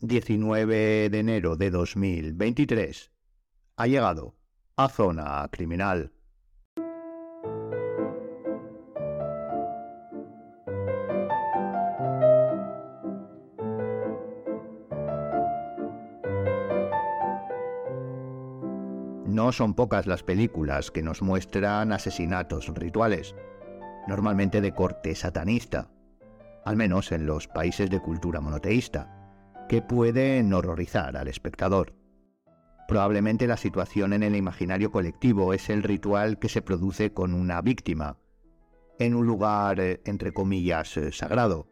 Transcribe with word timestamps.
19 0.00 1.08
de 1.08 1.18
enero 1.18 1.56
de 1.56 1.70
2023. 1.70 3.12
Ha 3.76 3.86
llegado 3.86 4.36
a 4.76 4.90
Zona 4.90 5.48
Criminal. 5.50 6.12
No 19.24 19.50
son 19.52 19.72
pocas 19.72 20.06
las 20.06 20.22
películas 20.22 20.90
que 20.90 21.02
nos 21.02 21.22
muestran 21.22 21.92
asesinatos 21.92 22.68
rituales, 22.74 23.34
normalmente 24.06 24.60
de 24.60 24.74
corte 24.74 25.14
satanista, 25.14 25.88
al 26.66 26.76
menos 26.76 27.12
en 27.12 27.24
los 27.24 27.48
países 27.48 27.88
de 27.88 28.02
cultura 28.02 28.42
monoteísta 28.42 29.15
que 29.68 29.82
pueden 29.82 30.52
horrorizar 30.52 31.16
al 31.16 31.28
espectador. 31.28 31.94
Probablemente 32.88 33.46
la 33.46 33.56
situación 33.56 34.12
en 34.12 34.22
el 34.22 34.36
imaginario 34.36 34.92
colectivo 34.92 35.52
es 35.52 35.70
el 35.70 35.82
ritual 35.82 36.38
que 36.38 36.48
se 36.48 36.62
produce 36.62 37.12
con 37.12 37.34
una 37.34 37.60
víctima, 37.60 38.18
en 38.98 39.14
un 39.14 39.26
lugar, 39.26 39.80
eh, 39.80 40.00
entre 40.04 40.32
comillas, 40.32 40.96
eh, 40.96 41.10
sagrado, 41.10 41.68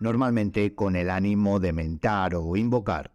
normalmente 0.00 0.74
con 0.74 0.96
el 0.96 1.10
ánimo 1.10 1.60
de 1.60 1.72
mentar 1.72 2.34
o 2.34 2.56
invocar 2.56 3.12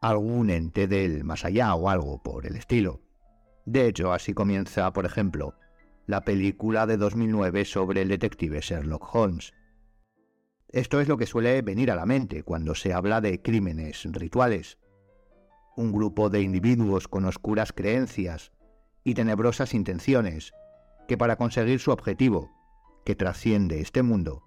algún 0.00 0.50
ente 0.50 0.86
del 0.86 1.24
más 1.24 1.44
allá 1.44 1.74
o 1.74 1.88
algo 1.88 2.22
por 2.22 2.46
el 2.46 2.56
estilo. 2.56 3.00
De 3.64 3.86
hecho, 3.86 4.12
así 4.12 4.34
comienza, 4.34 4.92
por 4.92 5.06
ejemplo, 5.06 5.54
la 6.06 6.24
película 6.24 6.86
de 6.86 6.96
2009 6.96 7.64
sobre 7.64 8.02
el 8.02 8.08
detective 8.08 8.60
Sherlock 8.60 9.14
Holmes, 9.14 9.52
esto 10.68 11.00
es 11.00 11.08
lo 11.08 11.16
que 11.16 11.26
suele 11.26 11.62
venir 11.62 11.90
a 11.90 11.96
la 11.96 12.06
mente 12.06 12.42
cuando 12.42 12.74
se 12.74 12.92
habla 12.92 13.20
de 13.20 13.40
crímenes 13.40 14.04
rituales. 14.04 14.78
Un 15.76 15.92
grupo 15.92 16.30
de 16.30 16.42
individuos 16.42 17.08
con 17.08 17.24
oscuras 17.24 17.72
creencias 17.72 18.52
y 19.04 19.14
tenebrosas 19.14 19.74
intenciones 19.74 20.52
que 21.06 21.16
para 21.16 21.36
conseguir 21.36 21.78
su 21.78 21.92
objetivo, 21.92 22.50
que 23.04 23.14
trasciende 23.14 23.80
este 23.80 24.02
mundo, 24.02 24.42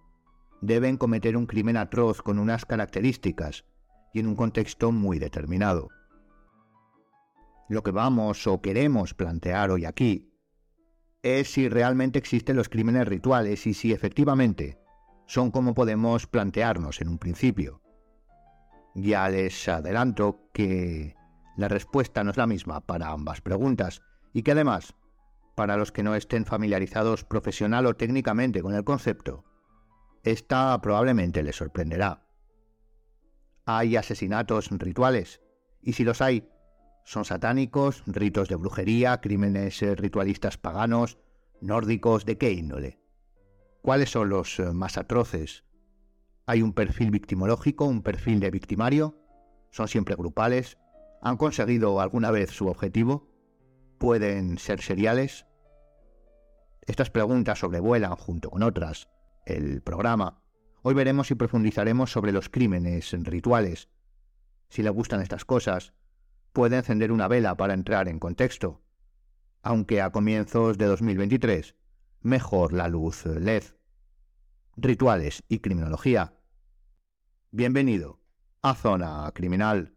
deben 0.61 0.97
cometer 0.97 1.37
un 1.37 1.45
crimen 1.45 1.77
atroz 1.77 2.21
con 2.21 2.37
unas 2.37 2.65
características 2.65 3.65
y 4.13 4.19
en 4.19 4.27
un 4.27 4.35
contexto 4.35 4.91
muy 4.91 5.19
determinado. 5.19 5.89
Lo 7.69 7.83
que 7.83 7.91
vamos 7.91 8.45
o 8.47 8.61
queremos 8.61 9.13
plantear 9.13 9.71
hoy 9.71 9.85
aquí 9.85 10.33
es 11.21 11.51
si 11.51 11.69
realmente 11.69 12.19
existen 12.19 12.55
los 12.55 12.67
crímenes 12.67 13.07
rituales 13.07 13.67
y 13.67 13.73
si 13.73 13.93
efectivamente 13.93 14.79
son 15.29 15.51
como 15.51 15.75
podemos 15.75 16.25
plantearnos 16.25 17.01
en 17.01 17.07
un 17.07 17.19
principio. 17.19 17.83
Ya 18.95 19.29
les 19.29 19.69
adelanto 19.69 20.49
que 20.51 21.15
la 21.55 21.67
respuesta 21.67 22.23
no 22.23 22.31
es 22.31 22.37
la 22.37 22.47
misma 22.47 22.81
para 22.81 23.11
ambas 23.11 23.39
preguntas 23.39 24.01
y 24.33 24.41
que 24.41 24.53
además, 24.53 24.95
para 25.53 25.77
los 25.77 25.91
que 25.91 26.01
no 26.01 26.15
estén 26.15 26.45
familiarizados 26.45 27.25
profesional 27.25 27.85
o 27.85 27.95
técnicamente 27.95 28.63
con 28.63 28.73
el 28.73 28.83
concepto, 28.83 29.45
esta 30.23 30.81
probablemente 30.81 31.43
les 31.43 31.57
sorprenderá. 31.57 32.25
Hay 33.67 33.97
asesinatos 33.97 34.69
rituales, 34.71 35.41
y 35.79 35.93
si 35.93 36.03
los 36.03 36.23
hay, 36.23 36.49
son 37.05 37.23
satánicos, 37.23 38.01
ritos 38.07 38.49
de 38.49 38.55
brujería, 38.55 39.21
crímenes 39.21 39.79
ritualistas 39.95 40.57
paganos, 40.57 41.19
nórdicos, 41.61 42.25
¿de 42.25 42.39
qué 42.39 42.51
índole? 42.51 43.08
¿Cuáles 43.81 44.11
son 44.11 44.29
los 44.29 44.59
eh, 44.59 44.73
más 44.73 44.97
atroces? 44.97 45.63
¿Hay 46.45 46.61
un 46.61 46.73
perfil 46.73 47.11
victimológico, 47.11 47.85
un 47.85 48.01
perfil 48.01 48.41
de 48.41 48.51
victimario? 48.51 49.15
¿Son 49.71 49.87
siempre 49.87 50.15
grupales? 50.15 50.77
¿Han 51.21 51.37
conseguido 51.37 52.01
alguna 52.01 52.29
vez 52.29 52.51
su 52.51 52.67
objetivo? 52.67 53.29
¿Pueden 53.97 54.57
ser 54.57 54.81
seriales? 54.81 55.45
Estas 56.87 57.09
preguntas 57.09 57.59
sobrevuelan, 57.59 58.15
junto 58.15 58.49
con 58.49 58.63
otras, 58.63 59.09
el 59.45 59.81
programa. 59.81 60.41
Hoy 60.81 60.93
veremos 60.93 61.31
y 61.31 61.35
profundizaremos 61.35 62.11
sobre 62.11 62.31
los 62.33 62.49
crímenes 62.49 63.11
rituales. 63.23 63.89
Si 64.69 64.83
le 64.83 64.89
gustan 64.89 65.21
estas 65.21 65.45
cosas, 65.45 65.93
puede 66.51 66.77
encender 66.77 67.11
una 67.13 67.27
vela 67.29 67.55
para 67.55 67.73
entrar 67.73 68.09
en 68.09 68.19
contexto. 68.19 68.81
Aunque 69.61 70.01
a 70.01 70.11
comienzos 70.11 70.77
de 70.77 70.85
2023 70.85 71.75
mejor 72.21 72.73
la 72.73 72.87
luz 72.87 73.25
LED. 73.25 73.63
Rituales 74.75 75.43
y 75.47 75.59
criminología. 75.59 76.33
Bienvenido 77.51 78.19
a 78.61 78.75
Zona 78.75 79.31
Criminal. 79.33 79.95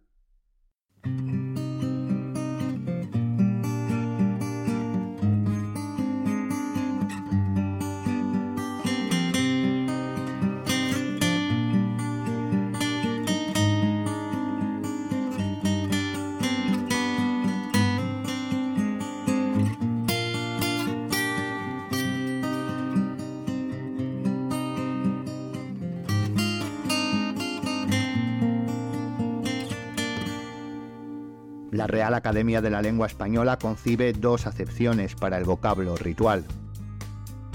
Real 31.93 32.15
Academia 32.15 32.63
de 32.63 32.71
la 32.71 32.81
Lengua 32.81 33.07
Española 33.07 33.59
concibe 33.59 34.15
dos 34.15 34.47
acepciones 34.47 35.15
para 35.15 35.37
el 35.37 35.45
vocablo 35.45 35.95
ritual. 35.95 36.43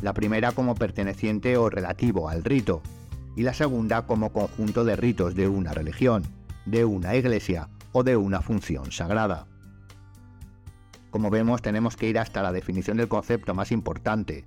La 0.03 0.14
primera 0.14 0.52
como 0.52 0.75
perteneciente 0.75 1.58
o 1.58 1.72
relativo 1.72 2.30
al 2.30 2.44
rito, 2.44 2.84
y 3.36 3.42
la 3.42 3.56
segunda 3.56 4.06
como 4.06 4.31
conjunto 4.31 4.86
de 4.86 4.96
ritos 4.96 5.34
de 5.34 5.48
una 5.48 5.74
religión, 5.74 6.22
de 6.68 6.86
una 6.86 7.16
iglesia 7.16 7.70
o 7.94 8.03
de 8.03 8.16
una 8.16 8.42
función 8.42 8.92
sagrada. 8.92 9.48
Como 11.09 11.31
vemos, 11.31 11.64
tenemos 11.64 11.98
que 11.98 12.08
ir 12.08 12.19
hasta 12.19 12.44
la 12.44 12.52
definición 12.52 12.98
del 12.98 13.08
concepto 13.08 13.56
más 13.56 13.72
importante, 13.72 14.46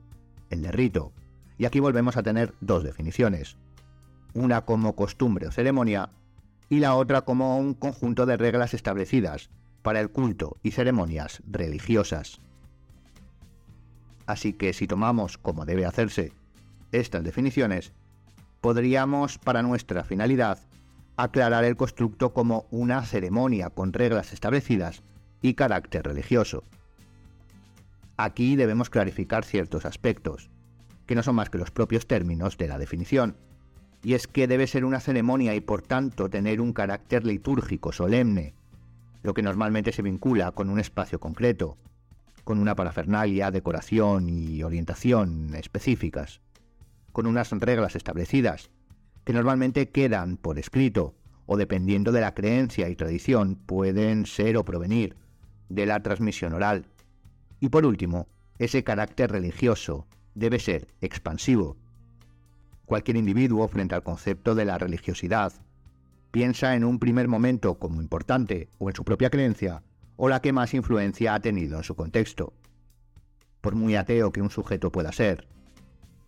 el 0.51 0.63
de 0.63 0.71
rito, 0.71 1.13
y 1.59 1.65
aquí 1.65 1.81
volvemos 1.81 2.17
a 2.17 2.23
tener 2.23 2.55
dos 2.61 2.85
definiciones, 2.85 3.57
una 4.35 4.65
como 4.65 4.95
costumbre 4.95 5.49
o 5.49 5.51
ceremonia 5.51 6.11
y 6.69 6.79
la 6.79 6.95
otra 6.95 7.23
como 7.23 7.59
un 7.59 7.75
conjunto 7.75 8.25
de 8.25 8.37
reglas 8.37 8.73
establecidas 8.73 9.51
para 9.83 10.01
el 10.01 10.11
culto 10.11 10.57
y 10.63 10.73
ceremonias 10.73 11.43
religiosas. 11.51 12.41
Así 14.27 14.53
que 14.53 14.73
si 14.73 14.87
tomamos, 14.87 15.39
como 15.39 15.65
debe 15.65 15.87
hacerse, 15.87 16.33
estas 16.93 17.25
definiciones, 17.25 17.93
podríamos, 18.61 19.39
para 19.39 19.63
nuestra 19.63 20.05
finalidad, 20.05 20.59
aclarar 21.17 21.65
el 21.65 21.77
constructo 21.77 22.33
como 22.33 22.67
una 22.71 23.03
ceremonia 23.05 23.71
con 23.71 23.93
reglas 23.93 24.33
establecidas 24.33 25.03
y 25.43 25.55
carácter 25.55 26.05
religioso. 26.05 26.65
Aquí 28.17 28.57
debemos 28.57 28.91
clarificar 28.91 29.45
ciertos 29.45 29.87
aspectos, 29.87 30.51
que 31.07 31.15
no 31.15 31.23
son 31.23 31.35
más 31.35 31.51
que 31.51 31.59
los 31.59 31.71
propios 31.71 32.07
términos 32.07 32.59
de 32.59 32.69
la 32.69 32.79
definición, 32.79 33.37
y 34.03 34.15
es 34.15 34.27
que 34.27 34.47
debe 34.47 34.67
ser 34.67 34.85
una 34.85 35.01
ceremonia 35.01 35.55
y 35.55 35.61
por 35.61 35.83
tanto 35.83 36.29
tener 36.29 36.61
un 36.61 36.73
carácter 36.73 37.27
litúrgico 37.27 37.93
solemne, 37.93 38.55
lo 39.23 39.35
que 39.35 39.43
normalmente 39.43 39.93
se 39.93 40.03
vincula 40.03 40.53
con 40.53 40.71
un 40.71 40.81
espacio 40.81 41.21
concreto, 41.21 41.77
con 42.45 42.59
una 42.59 42.75
parafernalia, 42.75 43.51
decoración 43.51 44.29
y 44.29 44.63
orientación 44.63 45.55
específicas, 45.55 46.41
con 47.13 47.27
unas 47.27 47.51
reglas 47.51 47.97
establecidas, 47.97 48.71
que 49.25 49.33
normalmente 49.33 49.91
quedan 49.91 50.37
por 50.37 50.59
escrito 50.59 51.15
o 51.47 51.57
dependiendo 51.57 52.13
de 52.13 52.21
la 52.21 52.35
creencia 52.35 52.89
y 52.89 52.97
tradición 52.97 53.57
pueden 53.57 54.27
ser 54.27 54.57
o 54.57 54.65
provenir 54.65 55.17
de 55.69 55.87
la 55.87 56.03
transmisión 56.03 56.53
oral. 56.53 56.87
Y 57.61 57.69
por 57.69 57.85
último, 57.85 58.29
ese 58.59 58.85
carácter 58.85 59.31
religioso 59.33 60.07
debe 60.35 60.59
ser 60.59 60.87
expansivo. 61.01 61.77
Cualquier 62.87 63.17
individuo 63.17 63.67
frente 63.69 63.95
al 63.95 64.03
concepto 64.03 64.55
de 64.55 64.65
la 64.65 64.79
religiosidad 64.79 65.53
piensa 66.31 66.75
en 66.75 66.85
un 66.85 66.99
primer 66.99 67.29
momento 67.29 67.79
como 67.79 68.01
importante 68.01 68.69
o 68.79 68.89
en 68.89 68.97
su 68.97 69.05
propia 69.05 69.31
creencia, 69.31 69.83
o 70.17 70.29
la 70.29 70.41
que 70.41 70.53
más 70.53 70.75
influencia 70.75 71.35
ha 71.35 71.41
tenido 71.41 71.79
en 71.79 71.85
su 71.85 71.95
contexto. 71.95 72.53
Por 73.61 73.75
muy 73.75 73.97
ateo 73.97 74.33
que 74.33 74.43
un 74.43 74.51
sujeto 74.51 74.93
pueda 74.93 75.13
ser, 75.13 75.49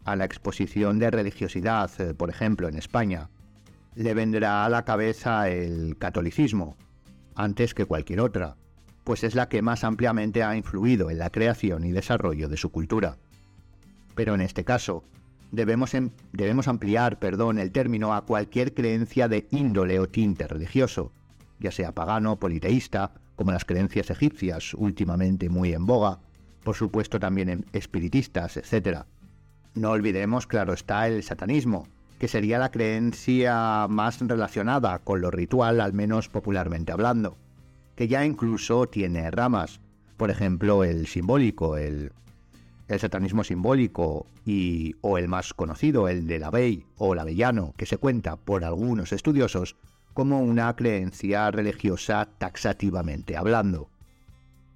a 0.04 0.16
la 0.16 0.24
exposición 0.24 0.98
de 0.98 1.10
religiosidad, 1.10 1.90
eh, 2.00 2.14
por 2.14 2.30
ejemplo, 2.30 2.68
en 2.68 2.76
España, 2.76 3.30
le 3.94 4.14
vendrá 4.14 4.64
a 4.64 4.68
la 4.68 4.84
cabeza 4.84 5.48
el 5.48 5.96
catolicismo, 5.98 6.76
antes 7.34 7.74
que 7.74 7.84
cualquier 7.84 8.20
otra, 8.20 8.56
pues 9.04 9.24
es 9.24 9.34
la 9.34 9.48
que 9.48 9.62
más 9.62 9.84
ampliamente 9.84 10.42
ha 10.42 10.56
influido 10.56 11.10
en 11.10 11.18
la 11.18 11.30
creación 11.30 11.84
y 11.84 11.92
desarrollo 11.92 12.48
de 12.48 12.56
su 12.56 12.70
cultura. 12.70 13.16
Pero 14.14 14.34
en 14.34 14.40
este 14.40 14.64
caso, 14.64 15.04
debemos, 15.52 15.94
em, 15.94 16.10
debemos 16.32 16.66
ampliar 16.66 17.20
perdón, 17.20 17.58
el 17.58 17.70
término 17.70 18.14
a 18.14 18.24
cualquier 18.24 18.74
creencia 18.74 19.28
de 19.28 19.46
índole 19.52 20.00
o 20.00 20.08
tinte 20.08 20.48
religioso, 20.48 21.12
ya 21.60 21.70
sea 21.70 21.92
pagano, 21.92 22.40
politeísta, 22.40 23.12
como 23.36 23.52
las 23.52 23.64
creencias 23.64 24.10
egipcias, 24.10 24.74
últimamente 24.74 25.48
muy 25.48 25.72
en 25.72 25.86
boga, 25.86 26.18
por 26.64 26.74
supuesto 26.74 27.20
también 27.20 27.66
espiritistas, 27.72 28.56
etc. 28.56 29.04
No 29.74 29.90
olvidemos, 29.90 30.46
claro 30.46 30.72
está, 30.72 31.06
el 31.06 31.22
satanismo, 31.22 31.86
que 32.18 32.28
sería 32.28 32.58
la 32.58 32.70
creencia 32.70 33.86
más 33.88 34.20
relacionada 34.20 34.98
con 35.00 35.20
lo 35.20 35.30
ritual, 35.30 35.80
al 35.80 35.92
menos 35.92 36.28
popularmente 36.28 36.92
hablando, 36.92 37.36
que 37.96 38.08
ya 38.08 38.24
incluso 38.24 38.86
tiene 38.86 39.30
ramas, 39.30 39.80
por 40.16 40.30
ejemplo 40.30 40.84
el 40.84 41.06
simbólico, 41.06 41.76
el, 41.76 42.12
el 42.92 43.00
satanismo 43.00 43.44
simbólico 43.44 44.26
y 44.44 44.94
o 45.00 45.18
el 45.18 45.28
más 45.28 45.54
conocido, 45.54 46.08
el 46.08 46.26
de 46.26 46.38
la 46.38 46.50
Bey 46.50 46.84
o 46.96 47.14
la 47.14 47.22
Avellano, 47.22 47.74
que 47.76 47.86
se 47.86 47.98
cuenta 47.98 48.36
por 48.36 48.64
algunos 48.64 49.12
estudiosos 49.12 49.76
como 50.14 50.40
una 50.40 50.74
creencia 50.76 51.50
religiosa 51.50 52.28
taxativamente 52.38 53.36
hablando. 53.36 53.88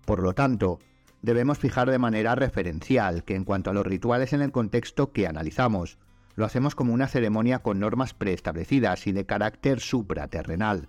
Por 0.04 0.22
lo 0.22 0.34
tanto, 0.34 0.78
debemos 1.22 1.58
fijar 1.58 1.90
de 1.90 1.98
manera 1.98 2.34
referencial 2.34 3.24
que 3.24 3.34
en 3.34 3.44
cuanto 3.44 3.70
a 3.70 3.74
los 3.74 3.86
rituales 3.86 4.32
en 4.32 4.40
el 4.40 4.52
contexto 4.52 5.12
que 5.12 5.26
analizamos, 5.26 5.98
lo 6.36 6.44
hacemos 6.44 6.74
como 6.74 6.92
una 6.92 7.08
ceremonia 7.08 7.60
con 7.60 7.80
normas 7.80 8.14
preestablecidas 8.14 9.06
y 9.06 9.12
de 9.12 9.26
carácter 9.26 9.80
supraterrenal. 9.80 10.88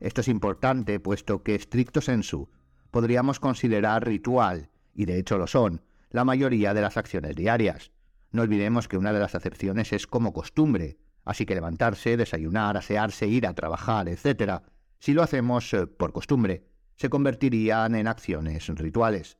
Esto 0.00 0.20
es 0.20 0.28
importante 0.28 0.98
puesto 0.98 1.42
que 1.42 1.54
estricto 1.54 2.00
sensu 2.00 2.48
podríamos 2.90 3.40
considerar 3.40 4.06
ritual, 4.06 4.68
y 4.94 5.06
de 5.06 5.18
hecho 5.18 5.38
lo 5.38 5.46
son, 5.46 5.80
la 6.12 6.24
mayoría 6.24 6.72
de 6.74 6.82
las 6.82 6.96
acciones 6.96 7.34
diarias. 7.34 7.90
No 8.30 8.42
olvidemos 8.42 8.86
que 8.86 8.96
una 8.96 9.12
de 9.12 9.18
las 9.18 9.34
acepciones 9.34 9.92
es 9.92 10.06
como 10.06 10.32
costumbre, 10.32 10.98
Así 11.24 11.46
que 11.46 11.54
levantarse, 11.54 12.16
desayunar, 12.16 12.76
asearse, 12.76 13.26
ir 13.26 13.46
a 13.46 13.54
trabajar, 13.54 14.08
etc., 14.08 14.62
si 14.98 15.14
lo 15.14 15.22
hacemos 15.22 15.72
eh, 15.74 15.86
por 15.86 16.12
costumbre, 16.12 16.68
se 16.96 17.08
convertirían 17.08 17.94
en 17.94 18.06
acciones 18.06 18.68
rituales. 18.68 19.38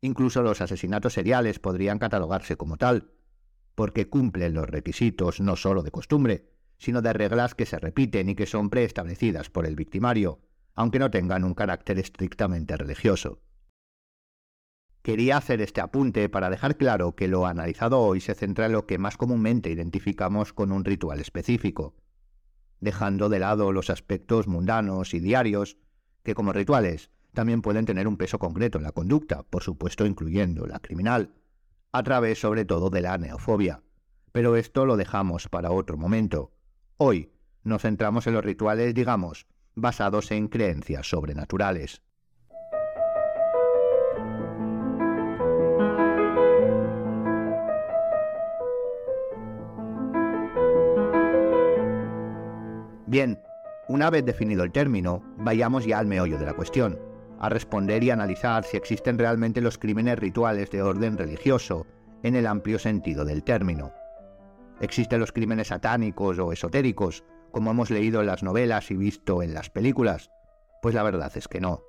Incluso 0.00 0.42
los 0.42 0.60
asesinatos 0.60 1.12
seriales 1.12 1.58
podrían 1.58 1.98
catalogarse 1.98 2.56
como 2.56 2.76
tal, 2.76 3.12
porque 3.74 4.08
cumplen 4.08 4.54
los 4.54 4.68
requisitos 4.68 5.40
no 5.40 5.56
solo 5.56 5.82
de 5.82 5.90
costumbre, 5.90 6.48
sino 6.78 7.00
de 7.00 7.12
reglas 7.12 7.54
que 7.54 7.66
se 7.66 7.78
repiten 7.78 8.28
y 8.28 8.34
que 8.34 8.46
son 8.46 8.70
preestablecidas 8.70 9.50
por 9.50 9.66
el 9.66 9.76
victimario, 9.76 10.40
aunque 10.74 10.98
no 10.98 11.10
tengan 11.10 11.44
un 11.44 11.54
carácter 11.54 11.98
estrictamente 11.98 12.76
religioso. 12.76 13.40
Quería 15.02 15.36
hacer 15.36 15.60
este 15.60 15.80
apunte 15.80 16.28
para 16.28 16.48
dejar 16.48 16.76
claro 16.76 17.16
que 17.16 17.26
lo 17.26 17.46
analizado 17.46 17.98
hoy 17.98 18.20
se 18.20 18.36
centra 18.36 18.66
en 18.66 18.72
lo 18.72 18.86
que 18.86 18.98
más 18.98 19.16
comúnmente 19.16 19.68
identificamos 19.68 20.52
con 20.52 20.70
un 20.70 20.84
ritual 20.84 21.18
específico, 21.18 21.96
dejando 22.78 23.28
de 23.28 23.40
lado 23.40 23.72
los 23.72 23.90
aspectos 23.90 24.46
mundanos 24.46 25.12
y 25.12 25.18
diarios, 25.18 25.76
que 26.22 26.34
como 26.34 26.52
rituales 26.52 27.10
también 27.32 27.62
pueden 27.62 27.84
tener 27.84 28.06
un 28.06 28.16
peso 28.16 28.38
concreto 28.38 28.78
en 28.78 28.84
la 28.84 28.92
conducta, 28.92 29.42
por 29.42 29.64
supuesto 29.64 30.06
incluyendo 30.06 30.66
la 30.66 30.78
criminal, 30.78 31.34
a 31.90 32.04
través 32.04 32.40
sobre 32.40 32.64
todo 32.64 32.88
de 32.88 33.00
la 33.00 33.18
neofobia. 33.18 33.82
Pero 34.30 34.54
esto 34.54 34.86
lo 34.86 34.96
dejamos 34.96 35.48
para 35.48 35.72
otro 35.72 35.96
momento. 35.96 36.52
Hoy 36.96 37.32
nos 37.64 37.82
centramos 37.82 38.28
en 38.28 38.34
los 38.34 38.44
rituales, 38.44 38.94
digamos, 38.94 39.46
basados 39.74 40.30
en 40.30 40.46
creencias 40.46 41.08
sobrenaturales. 41.08 42.02
Bien, 53.12 53.38
una 53.88 54.08
vez 54.08 54.24
definido 54.24 54.64
el 54.64 54.72
término, 54.72 55.22
vayamos 55.36 55.84
ya 55.84 55.98
al 55.98 56.06
meollo 56.06 56.38
de 56.38 56.46
la 56.46 56.54
cuestión, 56.54 56.98
a 57.40 57.50
responder 57.50 58.02
y 58.02 58.08
analizar 58.08 58.64
si 58.64 58.78
existen 58.78 59.18
realmente 59.18 59.60
los 59.60 59.76
crímenes 59.76 60.18
rituales 60.18 60.70
de 60.70 60.80
orden 60.80 61.18
religioso 61.18 61.86
en 62.22 62.36
el 62.36 62.46
amplio 62.46 62.78
sentido 62.78 63.26
del 63.26 63.44
término. 63.44 63.92
¿Existen 64.80 65.20
los 65.20 65.30
crímenes 65.30 65.68
satánicos 65.68 66.38
o 66.38 66.52
esotéricos, 66.52 67.22
como 67.50 67.72
hemos 67.72 67.90
leído 67.90 68.22
en 68.22 68.28
las 68.28 68.42
novelas 68.42 68.90
y 68.90 68.96
visto 68.96 69.42
en 69.42 69.52
las 69.52 69.68
películas? 69.68 70.30
Pues 70.80 70.94
la 70.94 71.02
verdad 71.02 71.30
es 71.34 71.48
que 71.48 71.60
no. 71.60 71.82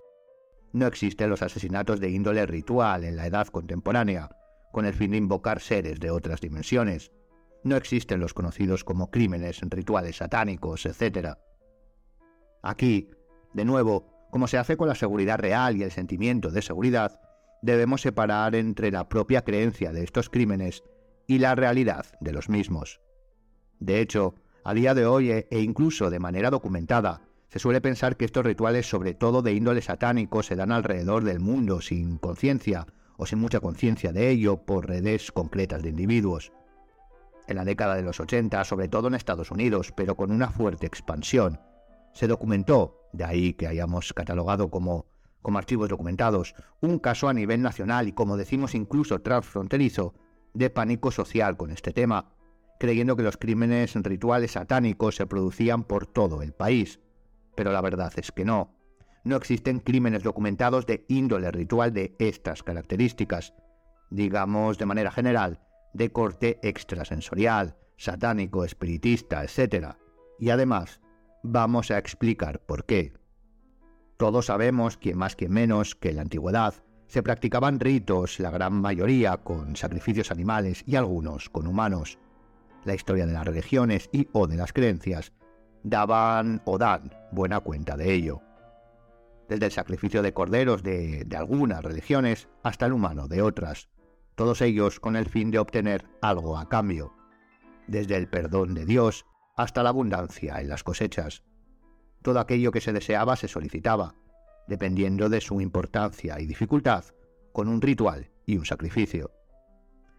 No 0.74 0.88
existen 0.88 1.30
los 1.30 1.42
asesinatos 1.42 2.02
de 2.02 2.10
índole 2.10 2.46
ritual 2.46 3.06
en 3.06 3.16
la 3.16 3.28
edad 3.28 3.48
contemporánea, 3.48 4.28
con 4.74 4.86
el 4.86 4.94
fin 4.94 5.12
de 5.12 5.18
invocar 5.20 5.62
seres 5.62 6.02
de 6.02 6.12
otras 6.12 6.42
dimensiones, 6.42 7.14
no 7.64 7.76
existen 7.76 8.20
los 8.20 8.34
conocidos 8.34 8.84
como 8.84 9.10
crímenes, 9.10 9.62
rituales 9.62 10.18
satánicos, 10.18 10.86
etc. 10.86 11.38
Aquí, 12.62 13.10
de 13.54 13.66
nuevo, 13.66 14.28
como 14.32 14.48
se 14.48 14.58
hace 14.58 14.78
con 14.78 14.88
la 14.88 14.96
seguridad 14.96 15.40
real 15.40 15.78
y 15.78 15.84
el 15.84 15.92
sentimiento 15.92 16.50
de 16.50 16.62
seguridad, 16.62 17.20
debemos 17.62 18.02
separar 18.02 18.56
entre 18.56 18.92
la 18.92 19.08
propia 19.08 19.44
creencia 19.44 19.94
de 19.94 20.04
estos 20.04 20.30
crímenes 20.30 20.84
y 21.28 21.40
la 21.40 21.56
realidad 21.56 22.06
de 22.20 22.34
los 22.34 22.50
mismos. 22.50 23.00
De 23.80 24.02
hecho, 24.02 24.36
a 24.64 24.74
día 24.74 24.94
de 24.94 25.06
hoy 25.06 25.32
e 25.32 25.48
incluso 25.60 26.10
de 26.10 26.20
manera 26.20 26.50
documentada, 26.50 27.22
se 27.50 27.60
suele 27.60 27.82
pensar 27.82 28.18
que 28.18 28.26
estos 28.26 28.46
rituales, 28.46 28.90
sobre 28.90 29.14
todo 29.14 29.42
de 29.42 29.54
índole 29.54 29.82
satánico, 29.82 30.42
se 30.42 30.56
dan 30.56 30.72
alrededor 30.72 31.24
del 31.24 31.40
mundo 31.40 31.82
sin 31.82 32.18
conciencia 32.18 32.88
o 33.16 33.26
sin 33.26 33.40
mucha 33.40 33.60
conciencia 33.60 34.12
de 34.12 34.30
ello 34.30 34.66
por 34.66 34.88
redes 34.88 35.32
concretas 35.32 35.84
de 35.84 35.90
individuos 35.90 36.52
en 37.48 37.56
la 37.56 37.66
década 37.66 37.96
de 37.96 38.04
los 38.04 38.20
80, 38.20 38.64
sobre 38.64 38.88
todo 38.88 39.08
en 39.08 39.16
Estados 39.16 39.52
Unidos, 39.52 39.92
pero 39.96 40.16
con 40.16 40.32
una 40.32 40.50
fuerte 40.50 40.86
expansión. 40.88 41.60
Se 42.14 42.28
documentó, 42.28 43.10
de 43.12 43.24
ahí 43.24 43.54
que 43.54 43.68
hayamos 43.68 44.14
catalogado 44.14 44.70
como, 44.70 45.08
como 45.42 45.58
archivos 45.58 45.90
documentados, 45.90 46.56
un 46.82 47.00
caso 47.00 47.28
a 47.28 47.34
nivel 47.34 47.62
nacional 47.62 48.08
y, 48.08 48.14
como 48.14 48.38
decimos, 48.38 48.76
incluso 48.76 49.22
transfronterizo, 49.22 50.14
de 50.54 50.70
pánico 50.70 51.12
social 51.12 51.58
con 51.58 51.72
este 51.72 51.92
tema, 51.92 52.34
creyendo 52.80 53.16
que 53.16 53.24
los 53.24 53.38
crímenes 53.38 53.96
rituales 53.96 54.52
satánicos 54.52 55.16
se 55.16 55.26
producían 55.26 55.84
por 55.84 56.06
todo 56.06 56.42
el 56.42 56.54
país. 56.54 57.00
Pero 57.56 57.72
la 57.72 57.82
verdad 57.82 58.12
es 58.18 58.32
que 58.32 58.46
no. 58.46 58.76
No 59.24 59.38
existen 59.38 59.80
crímenes 59.80 60.24
documentados 60.24 60.86
de 60.86 61.06
índole 61.08 61.50
ritual 61.52 61.94
de 61.94 62.16
estas 62.20 62.62
características. 62.62 63.54
Digamos 64.10 64.78
de 64.78 64.86
manera 64.86 65.12
general, 65.12 65.60
de 65.94 66.12
corte 66.12 66.60
extrasensorial, 66.64 67.76
satánico, 67.98 68.66
espiritista, 68.66 69.44
etc. 69.44 69.96
Y 70.40 70.50
además, 70.50 71.00
vamos 71.44 71.92
a 71.92 71.98
explicar 71.98 72.60
por 72.60 72.86
qué. 72.86 73.14
Todos 74.18 74.48
sabemos, 74.48 74.98
quien 74.98 75.18
más 75.18 75.36
quien 75.36 75.52
menos, 75.52 75.96
que 75.96 76.10
en 76.10 76.18
la 76.18 76.22
antigüedad 76.24 76.76
se 77.08 77.22
practicaban 77.22 77.80
ritos, 77.80 78.40
la 78.40 78.50
gran 78.50 78.74
mayoría 78.74 79.38
con 79.38 79.76
sacrificios 79.76 80.32
animales 80.32 80.84
y 80.88 80.96
algunos 80.96 81.50
con 81.50 81.68
humanos. 81.68 82.18
La 82.86 82.96
historia 82.96 83.26
de 83.26 83.34
las 83.34 83.46
religiones 83.46 84.10
y 84.12 84.28
o 84.32 84.48
de 84.48 84.58
las 84.58 84.74
creencias 84.74 85.32
daban 85.84 86.62
o 86.66 86.78
dan 86.78 87.12
buena 87.32 87.60
cuenta 87.60 87.98
de 87.98 88.14
ello. 88.14 88.42
Desde 89.48 89.66
el 89.66 89.72
sacrificio 89.72 90.22
de 90.22 90.34
corderos 90.34 90.82
de, 90.82 91.26
de 91.26 91.38
algunas 91.38 91.84
religiones 91.84 92.48
hasta 92.64 92.86
el 92.86 92.94
humano 92.94 93.28
de 93.28 93.42
otras 93.42 93.90
todos 94.36 94.62
ellos 94.62 95.00
con 95.00 95.16
el 95.16 95.28
fin 95.28 95.52
de 95.52 95.60
obtener 95.60 96.06
algo 96.22 96.58
a 96.58 96.70
cambio, 96.70 97.14
desde 97.88 98.16
el 98.16 98.28
perdón 98.28 98.74
de 98.74 98.86
Dios 98.86 99.26
hasta 99.56 99.84
la 99.84 99.90
abundancia 99.90 100.60
en 100.60 100.70
las 100.70 100.84
cosechas. 100.84 101.44
Todo 102.22 102.40
aquello 102.40 102.72
que 102.72 102.82
se 102.82 102.94
deseaba 102.94 103.36
se 103.36 103.48
solicitaba, 103.48 104.16
dependiendo 104.68 105.30
de 105.30 105.42
su 105.42 105.62
importancia 105.62 106.40
y 106.40 106.46
dificultad, 106.46 107.06
con 107.52 107.68
un 107.68 107.82
ritual 107.82 108.32
y 108.46 108.58
un 108.58 108.66
sacrificio. 108.66 109.32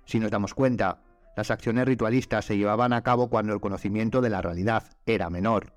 Si 0.04 0.20
nos 0.20 0.30
damos 0.30 0.54
cuenta, 0.54 1.02
las 1.36 1.50
acciones 1.50 1.86
ritualistas 1.86 2.44
se 2.44 2.56
llevaban 2.56 2.92
a 2.92 3.02
cabo 3.02 3.28
cuando 3.28 3.52
el 3.52 3.60
conocimiento 3.60 4.20
de 4.20 4.30
la 4.30 4.42
realidad 4.42 4.84
era 5.06 5.30
menor. 5.30 5.74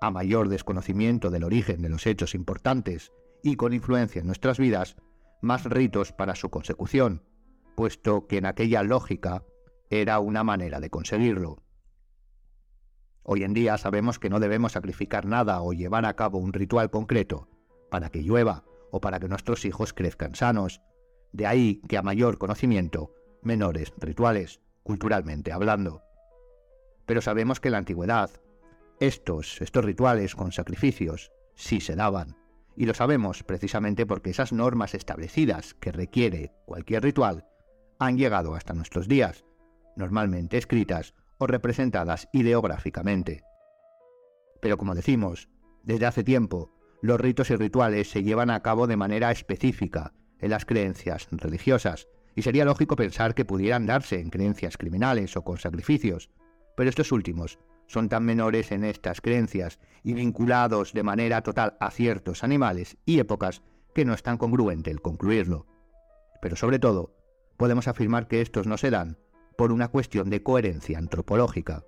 A 0.00 0.10
mayor 0.10 0.48
desconocimiento 0.48 1.30
del 1.30 1.44
origen 1.44 1.80
de 1.80 1.88
los 1.88 2.06
hechos 2.06 2.34
importantes 2.34 3.12
y 3.42 3.56
con 3.56 3.72
influencia 3.72 4.20
en 4.20 4.26
nuestras 4.26 4.58
vidas, 4.58 4.96
más 5.40 5.64
ritos 5.64 6.12
para 6.12 6.34
su 6.34 6.50
consecución, 6.50 7.22
puesto 7.74 8.26
que 8.26 8.38
en 8.38 8.46
aquella 8.46 8.82
lógica 8.82 9.44
era 9.90 10.20
una 10.20 10.44
manera 10.44 10.80
de 10.80 10.90
conseguirlo. 10.90 11.62
Hoy 13.24 13.44
en 13.44 13.54
día 13.54 13.78
sabemos 13.78 14.18
que 14.18 14.30
no 14.30 14.40
debemos 14.40 14.72
sacrificar 14.72 15.26
nada 15.26 15.60
o 15.62 15.72
llevar 15.72 16.06
a 16.06 16.14
cabo 16.14 16.38
un 16.38 16.52
ritual 16.52 16.90
concreto 16.90 17.48
para 17.90 18.10
que 18.10 18.22
llueva 18.22 18.64
o 18.90 19.00
para 19.00 19.20
que 19.20 19.28
nuestros 19.28 19.64
hijos 19.64 19.92
crezcan 19.92 20.34
sanos. 20.34 20.80
De 21.32 21.46
ahí 21.46 21.80
que 21.88 21.96
a 21.96 22.02
mayor 22.02 22.38
conocimiento, 22.38 23.14
menores 23.42 23.92
rituales, 23.98 24.60
culturalmente 24.82 25.52
hablando. 25.52 26.02
Pero 27.06 27.20
sabemos 27.20 27.60
que 27.60 27.68
en 27.68 27.72
la 27.72 27.78
antigüedad, 27.78 28.30
estos, 28.98 29.60
estos 29.60 29.84
rituales 29.84 30.34
con 30.34 30.52
sacrificios, 30.52 31.32
sí 31.54 31.80
se 31.80 31.96
daban. 31.96 32.36
Y 32.76 32.86
lo 32.86 32.94
sabemos 32.94 33.42
precisamente 33.44 34.06
porque 34.06 34.30
esas 34.30 34.52
normas 34.52 34.94
establecidas 34.94 35.74
que 35.74 35.92
requiere 35.92 36.52
cualquier 36.64 37.02
ritual 37.02 37.46
han 38.06 38.16
llegado 38.16 38.54
hasta 38.54 38.74
nuestros 38.74 39.08
días, 39.08 39.44
normalmente 39.96 40.58
escritas 40.58 41.14
o 41.38 41.46
representadas 41.46 42.28
ideográficamente. 42.32 43.42
Pero 44.60 44.76
como 44.76 44.94
decimos, 44.94 45.48
desde 45.82 46.06
hace 46.06 46.24
tiempo, 46.24 46.70
los 47.02 47.20
ritos 47.20 47.50
y 47.50 47.56
rituales 47.56 48.10
se 48.10 48.22
llevan 48.22 48.50
a 48.50 48.62
cabo 48.62 48.86
de 48.86 48.96
manera 48.96 49.30
específica 49.32 50.12
en 50.38 50.50
las 50.50 50.64
creencias 50.64 51.28
religiosas, 51.30 52.08
y 52.34 52.42
sería 52.42 52.64
lógico 52.64 52.96
pensar 52.96 53.34
que 53.34 53.44
pudieran 53.44 53.86
darse 53.86 54.20
en 54.20 54.30
creencias 54.30 54.76
criminales 54.76 55.36
o 55.36 55.42
con 55.42 55.58
sacrificios, 55.58 56.30
pero 56.76 56.88
estos 56.88 57.12
últimos 57.12 57.58
son 57.86 58.08
tan 58.08 58.24
menores 58.24 58.72
en 58.72 58.84
estas 58.84 59.20
creencias 59.20 59.78
y 60.02 60.14
vinculados 60.14 60.92
de 60.92 61.02
manera 61.02 61.42
total 61.42 61.76
a 61.80 61.90
ciertos 61.90 62.42
animales 62.42 62.96
y 63.04 63.18
épocas 63.18 63.62
que 63.94 64.04
no 64.04 64.14
es 64.14 64.22
tan 64.22 64.38
congruente 64.38 64.90
el 64.90 65.02
concluirlo. 65.02 65.66
Pero 66.40 66.56
sobre 66.56 66.78
todo, 66.78 67.14
podemos 67.62 67.86
afirmar 67.86 68.26
que 68.26 68.40
estos 68.40 68.66
no 68.66 68.76
se 68.76 68.90
dan 68.90 69.18
por 69.56 69.70
una 69.70 69.86
cuestión 69.86 70.30
de 70.30 70.42
coherencia 70.42 70.98
antropológica. 70.98 71.84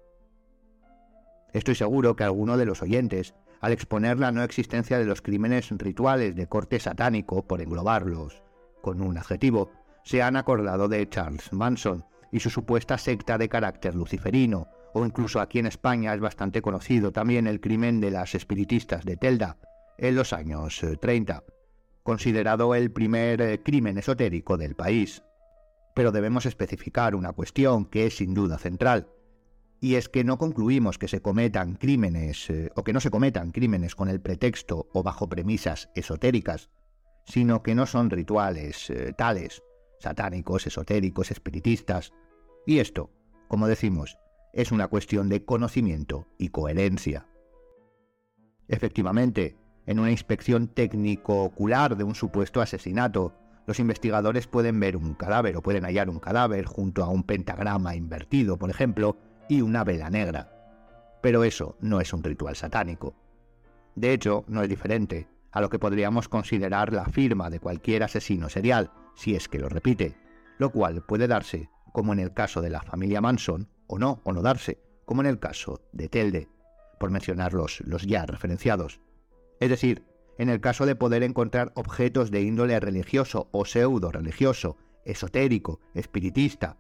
Estoy 1.52 1.74
seguro 1.74 2.14
que 2.14 2.22
alguno 2.22 2.56
de 2.56 2.64
los 2.64 2.80
oyentes 2.80 3.34
al 3.60 3.72
exponer 3.72 4.20
la 4.20 4.30
no 4.30 4.44
existencia 4.44 5.00
de 5.00 5.04
los 5.04 5.20
crímenes 5.20 5.70
rituales 5.70 6.36
de 6.36 6.46
corte 6.46 6.78
satánico, 6.78 7.48
por 7.48 7.60
englobarlos 7.60 8.44
con 8.82 9.02
un 9.02 9.18
adjetivo, 9.18 9.72
se 10.04 10.22
han 10.22 10.36
acordado 10.36 10.86
de 10.86 11.08
Charles 11.08 11.52
Manson 11.52 12.04
y 12.30 12.38
su 12.38 12.50
supuesta 12.50 12.96
secta 12.96 13.36
de 13.36 13.48
carácter 13.48 13.96
luciferino, 13.96 14.68
o 14.92 15.04
incluso 15.04 15.40
aquí 15.40 15.58
en 15.58 15.66
España 15.66 16.14
es 16.14 16.20
bastante 16.20 16.62
conocido 16.62 17.10
también 17.10 17.48
el 17.48 17.60
crimen 17.60 18.00
de 18.00 18.12
las 18.12 18.36
espiritistas 18.36 19.04
de 19.04 19.16
Telda 19.16 19.56
en 19.98 20.14
los 20.14 20.32
años 20.32 20.80
30, 21.00 21.36
eh, 21.36 21.52
considerado 22.04 22.76
el 22.76 22.92
primer 22.92 23.42
eh, 23.42 23.60
crimen 23.60 23.98
esotérico 23.98 24.56
del 24.56 24.76
país. 24.76 25.24
Pero 25.94 26.12
debemos 26.12 26.46
especificar 26.46 27.14
una 27.14 27.32
cuestión 27.32 27.84
que 27.84 28.06
es 28.06 28.16
sin 28.16 28.34
duda 28.34 28.58
central, 28.58 29.08
y 29.80 29.96
es 29.96 30.08
que 30.08 30.24
no 30.24 30.38
concluimos 30.38 30.96
que 30.96 31.08
se 31.08 31.20
cometan 31.20 31.74
crímenes 31.74 32.48
eh, 32.48 32.70
o 32.74 32.84
que 32.84 32.94
no 32.94 33.00
se 33.00 33.10
cometan 33.10 33.50
crímenes 33.50 33.94
con 33.94 34.08
el 34.08 34.20
pretexto 34.20 34.88
o 34.94 35.02
bajo 35.02 35.28
premisas 35.28 35.90
esotéricas, 35.94 36.70
sino 37.26 37.62
que 37.62 37.74
no 37.74 37.84
son 37.84 38.08
rituales 38.08 38.88
eh, 38.88 39.12
tales, 39.12 39.62
satánicos, 39.98 40.66
esotéricos, 40.66 41.30
espiritistas. 41.30 42.12
Y 42.66 42.78
esto, 42.78 43.10
como 43.46 43.68
decimos, 43.68 44.16
es 44.54 44.72
una 44.72 44.88
cuestión 44.88 45.28
de 45.28 45.44
conocimiento 45.44 46.28
y 46.38 46.48
coherencia. 46.48 47.26
Efectivamente, 48.68 49.58
en 49.84 49.98
una 49.98 50.10
inspección 50.10 50.68
técnico-ocular 50.68 51.96
de 51.96 52.04
un 52.04 52.14
supuesto 52.14 52.62
asesinato, 52.62 53.34
los 53.66 53.80
investigadores 53.80 54.46
pueden 54.46 54.78
ver 54.78 54.96
un 54.96 55.14
cadáver 55.14 55.56
o 55.56 55.62
pueden 55.62 55.84
hallar 55.84 56.10
un 56.10 56.20
cadáver 56.20 56.66
junto 56.66 57.02
a 57.02 57.08
un 57.08 57.22
pentagrama 57.22 57.96
invertido, 57.96 58.58
por 58.58 58.70
ejemplo, 58.70 59.16
y 59.48 59.62
una 59.62 59.84
vela 59.84 60.10
negra. 60.10 60.50
Pero 61.22 61.44
eso 61.44 61.76
no 61.80 62.00
es 62.00 62.12
un 62.12 62.22
ritual 62.22 62.56
satánico. 62.56 63.14
De 63.94 64.12
hecho, 64.12 64.44
no 64.48 64.62
es 64.62 64.68
diferente 64.68 65.28
a 65.52 65.60
lo 65.60 65.70
que 65.70 65.78
podríamos 65.78 66.28
considerar 66.28 66.92
la 66.92 67.06
firma 67.06 67.48
de 67.48 67.60
cualquier 67.60 68.02
asesino 68.02 68.48
serial, 68.48 68.90
si 69.14 69.36
es 69.36 69.48
que 69.48 69.60
lo 69.60 69.68
repite, 69.68 70.16
lo 70.58 70.70
cual 70.70 71.02
puede 71.02 71.28
darse, 71.28 71.70
como 71.92 72.12
en 72.12 72.18
el 72.18 72.34
caso 72.34 72.60
de 72.60 72.70
la 72.70 72.82
familia 72.82 73.20
Manson, 73.20 73.68
o 73.86 73.98
no, 73.98 74.20
o 74.24 74.32
no 74.32 74.42
darse, 74.42 74.80
como 75.04 75.22
en 75.22 75.28
el 75.28 75.38
caso 75.38 75.80
de 75.92 76.08
Telde, 76.08 76.48
por 76.98 77.10
mencionar 77.10 77.54
los, 77.54 77.80
los 77.82 78.02
ya 78.02 78.26
referenciados. 78.26 79.00
Es 79.60 79.70
decir, 79.70 80.04
en 80.38 80.48
el 80.48 80.60
caso 80.60 80.86
de 80.86 80.96
poder 80.96 81.22
encontrar 81.22 81.72
objetos 81.74 82.30
de 82.30 82.42
índole 82.42 82.78
religioso 82.80 83.48
o 83.52 83.64
pseudo 83.64 84.10
religioso, 84.10 84.76
esotérico, 85.04 85.80
espiritista, 85.94 86.78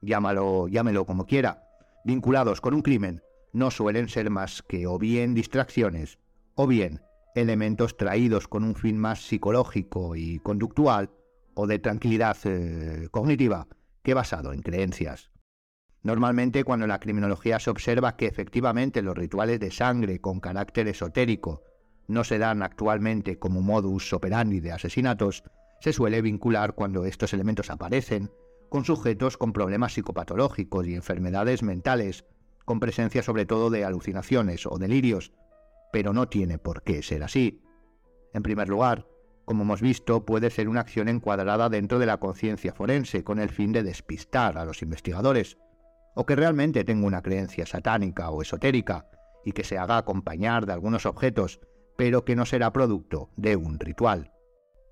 llámalo, 0.00 0.68
llámelo 0.68 1.06
como 1.06 1.26
quiera, 1.26 1.64
vinculados 2.04 2.60
con 2.60 2.74
un 2.74 2.82
crimen 2.82 3.22
no 3.52 3.70
suelen 3.70 4.08
ser 4.08 4.30
más 4.30 4.62
que 4.62 4.86
o 4.86 4.98
bien 4.98 5.34
distracciones 5.34 6.18
o 6.54 6.66
bien 6.66 7.02
elementos 7.34 7.96
traídos 7.96 8.48
con 8.48 8.64
un 8.64 8.74
fin 8.74 8.98
más 8.98 9.26
psicológico 9.26 10.16
y 10.16 10.38
conductual 10.40 11.10
o 11.54 11.66
de 11.66 11.78
tranquilidad 11.78 12.36
eh, 12.44 13.08
cognitiva 13.10 13.66
que 14.02 14.14
basado 14.14 14.52
en 14.52 14.62
creencias. 14.62 15.30
Normalmente 16.02 16.64
cuando 16.64 16.86
la 16.86 16.98
criminología 16.98 17.58
se 17.58 17.70
observa 17.70 18.16
que 18.16 18.26
efectivamente 18.26 19.02
los 19.02 19.16
rituales 19.16 19.60
de 19.60 19.70
sangre 19.70 20.20
con 20.20 20.40
carácter 20.40 20.88
esotérico 20.88 21.62
no 22.10 22.24
se 22.24 22.38
dan 22.38 22.62
actualmente 22.62 23.38
como 23.38 23.62
modus 23.62 24.12
operandi 24.12 24.60
de 24.60 24.72
asesinatos, 24.72 25.44
se 25.80 25.92
suele 25.92 26.20
vincular 26.20 26.74
cuando 26.74 27.04
estos 27.04 27.32
elementos 27.32 27.70
aparecen 27.70 28.30
con 28.68 28.84
sujetos 28.84 29.36
con 29.36 29.52
problemas 29.52 29.94
psicopatológicos 29.94 30.86
y 30.86 30.94
enfermedades 30.94 31.62
mentales, 31.62 32.24
con 32.64 32.78
presencia 32.78 33.22
sobre 33.22 33.46
todo 33.46 33.68
de 33.70 33.84
alucinaciones 33.84 34.64
o 34.66 34.78
delirios, 34.78 35.32
pero 35.92 36.12
no 36.12 36.28
tiene 36.28 36.58
por 36.58 36.82
qué 36.82 37.02
ser 37.02 37.22
así. 37.22 37.62
En 38.32 38.42
primer 38.42 38.68
lugar, 38.68 39.08
como 39.44 39.64
hemos 39.64 39.80
visto, 39.80 40.24
puede 40.24 40.50
ser 40.50 40.68
una 40.68 40.80
acción 40.80 41.08
encuadrada 41.08 41.68
dentro 41.68 41.98
de 41.98 42.06
la 42.06 42.18
conciencia 42.18 42.72
forense 42.72 43.24
con 43.24 43.40
el 43.40 43.50
fin 43.50 43.72
de 43.72 43.82
despistar 43.82 44.56
a 44.56 44.64
los 44.64 44.82
investigadores, 44.82 45.58
o 46.14 46.24
que 46.24 46.36
realmente 46.36 46.84
tenga 46.84 47.06
una 47.06 47.22
creencia 47.22 47.66
satánica 47.66 48.30
o 48.30 48.42
esotérica 48.42 49.08
y 49.44 49.52
que 49.52 49.64
se 49.64 49.78
haga 49.78 49.96
acompañar 49.96 50.66
de 50.66 50.72
algunos 50.72 51.06
objetos, 51.06 51.60
pero 52.00 52.24
que 52.24 52.34
no 52.34 52.46
será 52.46 52.72
producto 52.72 53.28
de 53.36 53.56
un 53.56 53.78
ritual. 53.78 54.32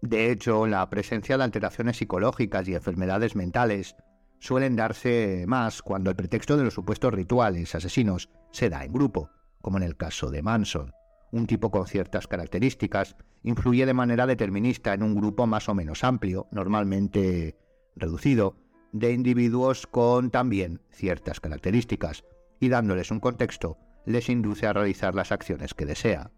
De 0.03 0.31
hecho, 0.31 0.67
la 0.67 0.87
presencia 0.91 1.39
de 1.39 1.45
alteraciones 1.45 1.97
psicológicas 1.97 2.69
y 2.69 2.75
enfermedades 2.75 3.35
mentales 3.35 3.97
suelen 4.41 4.77
darse 4.77 5.47
más 5.49 5.81
cuando 5.81 6.11
el 6.11 6.17
pretexto 6.17 6.59
de 6.59 6.65
los 6.65 6.75
supuestos 6.75 7.15
rituales 7.15 7.75
asesinos 7.75 8.29
se 8.53 8.69
da 8.69 8.85
en 8.85 8.93
grupo, 8.93 9.31
como 9.63 9.79
en 9.79 9.85
el 9.85 9.97
caso 9.97 10.31
de 10.31 10.43
Manson. 10.43 10.93
Un 11.33 11.47
tipo 11.47 11.71
con 11.71 11.87
ciertas 11.87 12.27
características 12.27 13.17
influye 13.43 13.87
de 13.87 13.95
manera 13.95 14.27
determinista 14.27 14.93
en 14.93 15.03
un 15.03 15.15
grupo 15.15 15.47
más 15.47 15.71
o 15.71 15.75
menos 15.75 16.05
amplio, 16.05 16.47
normalmente 16.51 17.57
reducido, 17.97 18.57
de 18.93 19.15
individuos 19.15 19.87
con 19.87 20.31
también 20.31 20.83
ciertas 20.91 21.41
características, 21.41 22.27
y 22.61 22.69
dándoles 22.69 23.11
un 23.11 23.21
contexto, 23.21 23.79
les 24.05 24.29
induce 24.29 24.67
a 24.67 24.75
realizar 24.75 25.15
las 25.15 25.33
acciones 25.33 25.73
que 25.73 25.87
desea 25.87 26.33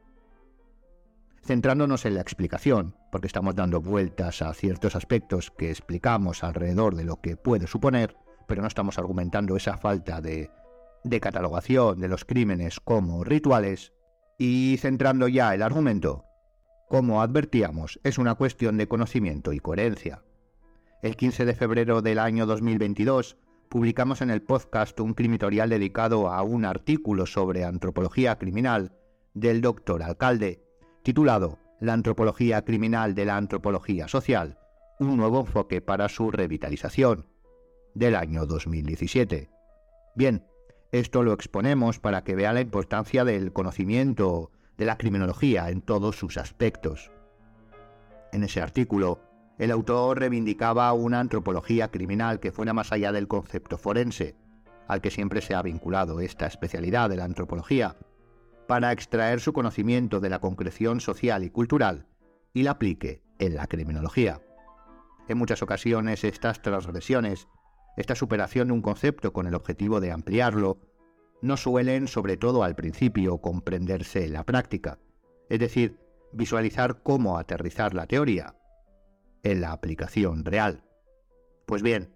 centrándonos 1.43 2.05
en 2.05 2.15
la 2.15 2.21
explicación, 2.21 2.95
porque 3.11 3.27
estamos 3.27 3.55
dando 3.55 3.81
vueltas 3.81 4.43
a 4.43 4.53
ciertos 4.55 4.95
aspectos 4.95 5.51
que 5.51 5.71
explicamos 5.71 6.45
alrededor 6.45 6.95
de 6.95 7.05
lo 7.05 7.21
que 7.21 7.37
puede 7.37 7.67
suponer, 7.67 8.17
pero 8.47 8.63
no 8.63 8.69
estamos 8.69 8.99
argumentando 8.99 9.57
esa 9.57 9.77
falta 9.77 10.21
de, 10.21 10.51
de 11.05 11.21
catalogación 11.21 12.01
de 12.01 12.09
los 12.09 12.25
crímenes 12.25 12.81
como 12.81 13.25
rituales, 13.25 13.93
y 14.39 14.79
centrando 14.79 15.29
ya 15.29 15.55
el 15.55 15.63
argumento, 15.63 16.25
como 16.89 17.23
advertíamos, 17.23 18.01
es 18.05 18.19
una 18.19 18.35
cuestión 18.35 18.77
de 18.77 18.89
conocimiento 18.89 19.53
y 19.53 19.61
coherencia. 19.61 20.23
El 21.03 21.17
15 21.17 21.45
de 21.45 21.55
febrero 21.55 22.03
del 22.03 22.19
año 22.19 22.47
2022 22.47 23.37
publicamos 23.69 24.21
en 24.21 24.31
el 24.31 24.43
podcast 24.43 24.99
un 25.01 25.15
crimitorial 25.15 25.71
dedicado 25.71 26.29
a 26.31 26.43
un 26.43 26.65
artículo 26.65 27.27
sobre 27.27 27.65
antropología 27.65 28.37
criminal 28.39 28.93
del 29.35 29.61
doctor 29.61 30.03
alcalde 30.03 30.70
titulado 31.03 31.59
La 31.81 31.93
antropología 31.95 32.63
criminal 32.65 33.15
de 33.15 33.25
la 33.25 33.37
antropología 33.37 34.09
social, 34.09 34.59
un 34.99 35.17
nuevo 35.17 35.41
enfoque 35.41 35.81
para 35.81 36.09
su 36.09 36.31
revitalización, 36.31 37.27
del 37.95 38.15
año 38.15 38.47
2017. 38.47 39.51
Bien, 40.15 40.45
esto 40.93 41.23
lo 41.23 41.33
exponemos 41.33 41.99
para 41.99 42.23
que 42.23 42.35
vea 42.35 42.53
la 42.53 42.61
importancia 42.61 43.25
del 43.25 43.53
conocimiento 43.53 44.51
de 44.77 44.85
la 44.85 44.99
criminología 44.99 45.71
en 45.71 45.83
todos 45.83 46.17
sus 46.17 46.37
aspectos. 46.37 47.11
En 48.33 48.45
ese 48.45 48.61
artículo, 48.61 49.21
el 49.59 49.71
autor 49.71 50.19
reivindicaba 50.19 50.93
una 50.93 51.21
antropología 51.21 51.91
criminal 51.91 52.41
que 52.41 52.53
fuera 52.53 52.73
más 52.73 52.93
allá 52.93 53.13
del 53.13 53.29
concepto 53.29 53.77
forense, 53.79 54.37
al 54.89 55.01
que 55.01 55.11
siempre 55.11 55.41
se 55.41 55.55
ha 55.55 55.63
vinculado 55.63 56.21
esta 56.21 56.47
especialidad 56.47 57.11
de 57.11 57.17
la 57.17 57.25
antropología, 57.25 57.97
para 58.71 58.93
extraer 58.93 59.41
su 59.41 59.53
conocimiento 59.53 60.21
de 60.21 60.31
la 60.31 60.39
concreción 60.39 61.01
social 61.01 61.43
y 61.43 61.51
cultural 61.51 62.07
y 62.55 62.63
la 62.63 62.71
aplique 62.71 63.21
en 63.41 63.57
la 63.57 63.67
criminología. 63.67 64.43
En 65.27 65.39
muchas 65.39 65.61
ocasiones 65.61 66.23
estas 66.23 66.63
transgresiones, 66.63 67.49
esta 67.97 68.15
superación 68.15 68.69
de 68.69 68.75
un 68.75 68.81
concepto 68.81 69.33
con 69.33 69.49
el 69.49 69.57
objetivo 69.57 69.99
de 69.99 70.13
ampliarlo, 70.13 70.79
no 71.43 71.57
suelen, 71.57 72.07
sobre 72.07 72.37
todo 72.37 72.63
al 72.63 72.77
principio, 72.77 73.39
comprenderse 73.39 74.25
en 74.25 74.35
la 74.35 74.45
práctica, 74.45 75.01
es 75.49 75.59
decir, 75.59 75.99
visualizar 76.33 77.03
cómo 77.03 77.39
aterrizar 77.39 77.93
la 77.93 78.07
teoría 78.07 78.55
en 79.43 79.63
la 79.63 79.73
aplicación 79.73 80.45
real. 80.45 80.85
Pues 81.67 81.83
bien, 81.83 82.15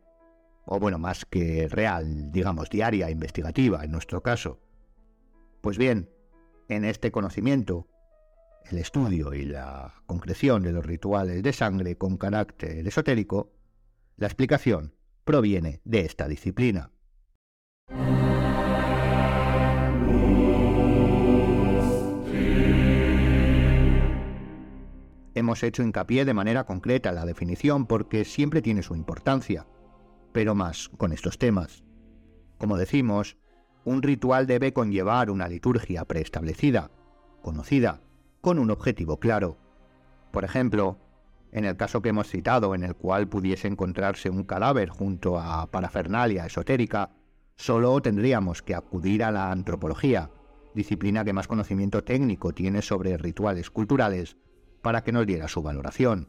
o 0.67 0.79
bueno, 0.79 1.01
más 1.01 1.25
que 1.25 1.67
real, 1.69 2.31
digamos 2.31 2.71
diaria, 2.71 3.11
investigativa 3.11 3.85
en 3.85 3.91
nuestro 3.91 4.23
caso. 4.23 4.61
Pues 5.61 5.79
bien, 5.79 6.14
en 6.69 6.85
este 6.85 7.11
conocimiento, 7.11 7.89
el 8.71 8.79
estudio 8.79 9.35
y 9.35 9.45
la 9.45 9.95
concreción 10.07 10.63
de 10.63 10.73
los 10.73 10.85
rituales 10.85 11.43
de 11.43 11.53
sangre 11.53 11.97
con 11.97 12.17
carácter 12.17 12.87
esotérico, 12.87 13.53
la 14.17 14.27
explicación 14.27 14.95
proviene 15.25 15.81
de 15.85 16.01
esta 16.01 16.29
disciplina. 16.29 16.91
Hemos 25.37 25.63
hecho 25.65 25.83
hincapié 25.83 26.25
de 26.25 26.33
manera 26.33 26.65
concreta 26.65 27.11
la 27.13 27.27
definición 27.27 27.87
porque 27.87 28.25
siempre 28.25 28.63
tiene 28.63 28.83
su 28.83 28.95
importancia, 28.95 29.67
pero 30.33 30.55
más 30.55 30.89
con 30.97 31.13
estos 31.13 31.39
temas. 31.39 31.83
Como 32.57 32.79
decimos, 32.79 33.37
un 33.85 34.03
ritual 34.03 34.47
debe 34.47 34.73
conllevar 34.73 35.31
una 35.31 35.49
liturgia 35.49 36.05
preestablecida, 36.05 36.91
conocida, 37.43 38.01
con 38.41 38.59
un 38.59 38.71
objetivo 38.71 39.19
claro. 39.19 39.59
Por 40.31 40.45
ejemplo, 40.45 40.99
en 41.53 41.65
el 41.65 41.77
caso 41.77 42.03
que 42.03 42.09
hemos 42.09 42.29
citado, 42.29 42.75
en 42.75 42.83
el 42.83 42.97
cual 42.97 43.29
pudiese 43.29 43.69
encontrarse 43.69 44.31
un 44.31 44.45
cadáver 44.45 44.89
junto 44.89 45.39
a 45.39 45.71
parafernalia 45.71 46.47
esotérica, 46.47 47.11
solo 47.57 48.01
tendríamos 48.01 48.63
que 48.63 48.75
acudir 48.75 49.23
a 49.23 49.31
la 49.31 49.53
antropología, 49.53 50.31
disciplina 50.75 51.25
que 51.25 51.33
más 51.33 51.47
conocimiento 51.47 52.03
técnico 52.03 52.53
tiene 52.53 52.83
sobre 52.83 53.17
rituales 53.17 53.71
culturales, 53.71 54.37
para 54.83 55.05
que 55.05 55.13
nos 55.13 55.27
diera 55.27 55.47
su 55.49 55.63
valoración. 55.63 56.29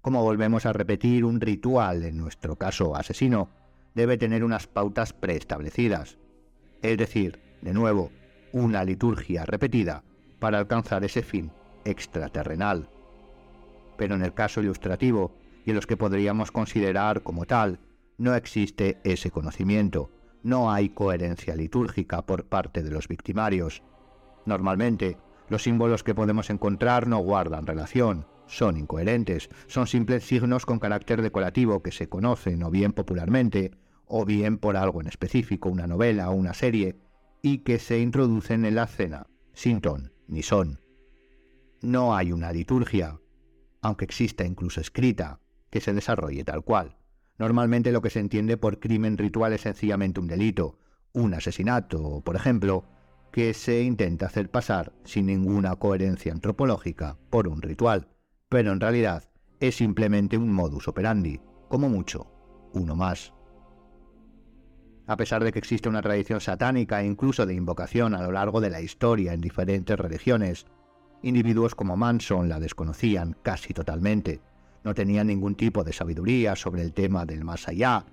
Como 0.00 0.22
volvemos 0.22 0.66
a 0.66 0.72
repetir, 0.72 1.24
un 1.24 1.40
ritual, 1.40 2.04
en 2.04 2.16
nuestro 2.16 2.56
caso 2.56 2.96
asesino, 2.96 3.50
debe 3.94 4.18
tener 4.18 4.44
unas 4.44 4.66
pautas 4.66 5.12
preestablecidas, 5.12 6.18
es 6.82 6.98
decir, 6.98 7.40
de 7.62 7.74
nuevo, 7.74 8.10
una 8.52 8.84
liturgia 8.84 9.44
repetida 9.44 10.04
para 10.38 10.58
alcanzar 10.58 11.04
ese 11.04 11.22
fin 11.22 11.50
extraterrenal 11.84 12.88
pero 13.98 14.14
en 14.14 14.22
el 14.22 14.32
caso 14.32 14.62
ilustrativo 14.62 15.34
y 15.66 15.70
en 15.70 15.76
los 15.76 15.86
que 15.86 15.98
podríamos 15.98 16.50
considerar 16.50 17.22
como 17.22 17.44
tal, 17.44 17.80
no 18.16 18.34
existe 18.34 18.98
ese 19.04 19.30
conocimiento, 19.30 20.10
no 20.42 20.72
hay 20.72 20.88
coherencia 20.88 21.54
litúrgica 21.54 22.22
por 22.22 22.44
parte 22.44 22.82
de 22.82 22.90
los 22.90 23.08
victimarios. 23.08 23.82
Normalmente, 24.46 25.18
los 25.50 25.64
símbolos 25.64 26.04
que 26.04 26.14
podemos 26.14 26.48
encontrar 26.48 27.06
no 27.06 27.18
guardan 27.18 27.66
relación, 27.66 28.26
son 28.46 28.78
incoherentes, 28.78 29.50
son 29.66 29.86
simples 29.86 30.24
signos 30.24 30.64
con 30.64 30.78
carácter 30.78 31.20
decorativo 31.20 31.82
que 31.82 31.92
se 31.92 32.08
conocen 32.08 32.62
o 32.62 32.70
bien 32.70 32.92
popularmente, 32.92 33.72
o 34.08 34.24
bien 34.24 34.58
por 34.58 34.76
algo 34.76 35.00
en 35.00 35.06
específico, 35.06 35.68
una 35.68 35.86
novela 35.86 36.30
o 36.30 36.34
una 36.34 36.54
serie, 36.54 36.96
y 37.42 37.58
que 37.58 37.78
se 37.78 38.00
introducen 38.00 38.64
en 38.64 38.74
la 38.74 38.84
escena, 38.84 39.26
sin 39.52 39.80
ton 39.80 40.12
ni 40.26 40.42
son. 40.42 40.80
No 41.80 42.16
hay 42.16 42.32
una 42.32 42.52
liturgia, 42.52 43.20
aunque 43.80 44.04
exista 44.04 44.44
incluso 44.44 44.80
escrita, 44.80 45.40
que 45.70 45.80
se 45.80 45.92
desarrolle 45.92 46.44
tal 46.44 46.64
cual. 46.64 46.98
Normalmente 47.38 47.92
lo 47.92 48.02
que 48.02 48.10
se 48.10 48.20
entiende 48.20 48.56
por 48.56 48.80
crimen 48.80 49.16
ritual 49.16 49.52
es 49.52 49.60
sencillamente 49.62 50.20
un 50.20 50.26
delito, 50.26 50.78
un 51.12 51.34
asesinato, 51.34 52.20
por 52.24 52.36
ejemplo, 52.36 52.84
que 53.30 53.54
se 53.54 53.82
intenta 53.82 54.26
hacer 54.26 54.50
pasar 54.50 54.92
sin 55.04 55.26
ninguna 55.26 55.76
coherencia 55.76 56.32
antropológica 56.32 57.18
por 57.30 57.46
un 57.46 57.62
ritual, 57.62 58.08
pero 58.48 58.72
en 58.72 58.80
realidad 58.80 59.30
es 59.60 59.76
simplemente 59.76 60.36
un 60.36 60.52
modus 60.52 60.88
operandi, 60.88 61.40
como 61.68 61.88
mucho, 61.88 62.26
uno 62.72 62.96
más. 62.96 63.32
A 65.08 65.16
pesar 65.16 65.42
de 65.42 65.50
que 65.50 65.58
existe 65.58 65.88
una 65.88 66.02
tradición 66.02 66.40
satánica 66.40 67.02
e 67.02 67.06
incluso 67.06 67.46
de 67.46 67.54
invocación 67.54 68.14
a 68.14 68.22
lo 68.22 68.30
largo 68.30 68.60
de 68.60 68.70
la 68.70 68.80
historia 68.80 69.32
en 69.32 69.40
diferentes 69.40 69.98
religiones, 69.98 70.66
Individuos 71.22 71.74
como 71.74 71.96
Manson 71.96 72.48
la 72.48 72.60
desconocían 72.60 73.36
casi 73.42 73.74
totalmente. 73.74 74.40
No 74.84 74.94
tenían 74.94 75.26
ningún 75.26 75.56
tipo 75.56 75.82
de 75.82 75.92
sabiduría 75.92 76.54
sobre 76.54 76.82
el 76.82 76.92
tema 76.92 77.26
del 77.26 77.44
más 77.44 77.66
allá, 77.66 78.06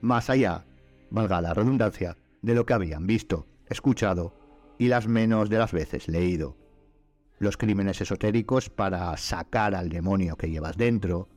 más 0.00 0.30
allá, 0.30 0.64
valga 1.10 1.40
la 1.40 1.54
redundancia, 1.54 2.16
de 2.40 2.54
lo 2.54 2.64
que 2.64 2.74
habían 2.74 3.06
visto, 3.06 3.46
escuchado 3.68 4.34
y 4.78 4.88
las 4.88 5.08
menos 5.08 5.50
de 5.50 5.58
las 5.58 5.72
veces 5.72 6.06
leído. 6.06 6.56
Los 7.38 7.56
crímenes 7.56 8.00
esotéricos 8.00 8.70
para 8.70 9.16
sacar 9.16 9.74
al 9.74 9.88
demonio 9.88 10.36
que 10.36 10.50
llevas 10.50 10.76
dentro, 10.76 11.28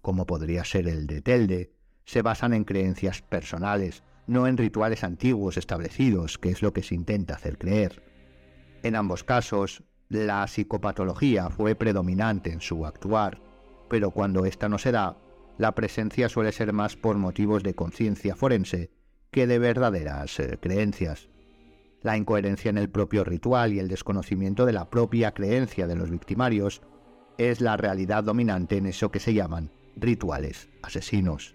como 0.00 0.26
podría 0.26 0.64
ser 0.64 0.88
el 0.88 1.06
de 1.06 1.22
Telde, 1.22 1.72
se 2.04 2.22
basan 2.22 2.52
en 2.54 2.64
creencias 2.64 3.22
personales, 3.22 4.02
no 4.26 4.46
en 4.46 4.56
rituales 4.56 5.04
antiguos 5.04 5.56
establecidos, 5.56 6.38
que 6.38 6.50
es 6.50 6.62
lo 6.62 6.72
que 6.72 6.82
se 6.82 6.94
intenta 6.94 7.34
hacer 7.34 7.58
creer. 7.58 8.02
En 8.82 8.96
ambos 8.96 9.24
casos, 9.24 9.82
la 10.08 10.46
psicopatología 10.46 11.50
fue 11.50 11.74
predominante 11.74 12.52
en 12.52 12.60
su 12.60 12.84
actuar, 12.84 13.40
pero 13.88 14.10
cuando 14.10 14.44
ésta 14.44 14.68
no 14.68 14.78
se 14.78 14.92
da, 14.92 15.16
la 15.58 15.74
presencia 15.74 16.28
suele 16.28 16.52
ser 16.52 16.72
más 16.72 16.96
por 16.96 17.16
motivos 17.16 17.62
de 17.62 17.74
conciencia 17.74 18.34
forense 18.34 18.90
que 19.30 19.46
de 19.46 19.58
verdaderas 19.58 20.38
eh, 20.40 20.58
creencias. 20.60 21.28
La 22.02 22.16
incoherencia 22.16 22.68
en 22.68 22.78
el 22.78 22.90
propio 22.90 23.24
ritual 23.24 23.72
y 23.72 23.78
el 23.78 23.88
desconocimiento 23.88 24.66
de 24.66 24.72
la 24.72 24.90
propia 24.90 25.32
creencia 25.32 25.86
de 25.86 25.96
los 25.96 26.10
victimarios 26.10 26.82
es 27.38 27.60
la 27.60 27.76
realidad 27.76 28.24
dominante 28.24 28.76
en 28.76 28.86
eso 28.86 29.10
que 29.10 29.20
se 29.20 29.34
llaman 29.34 29.70
rituales 29.96 30.68
asesinos. 30.82 31.54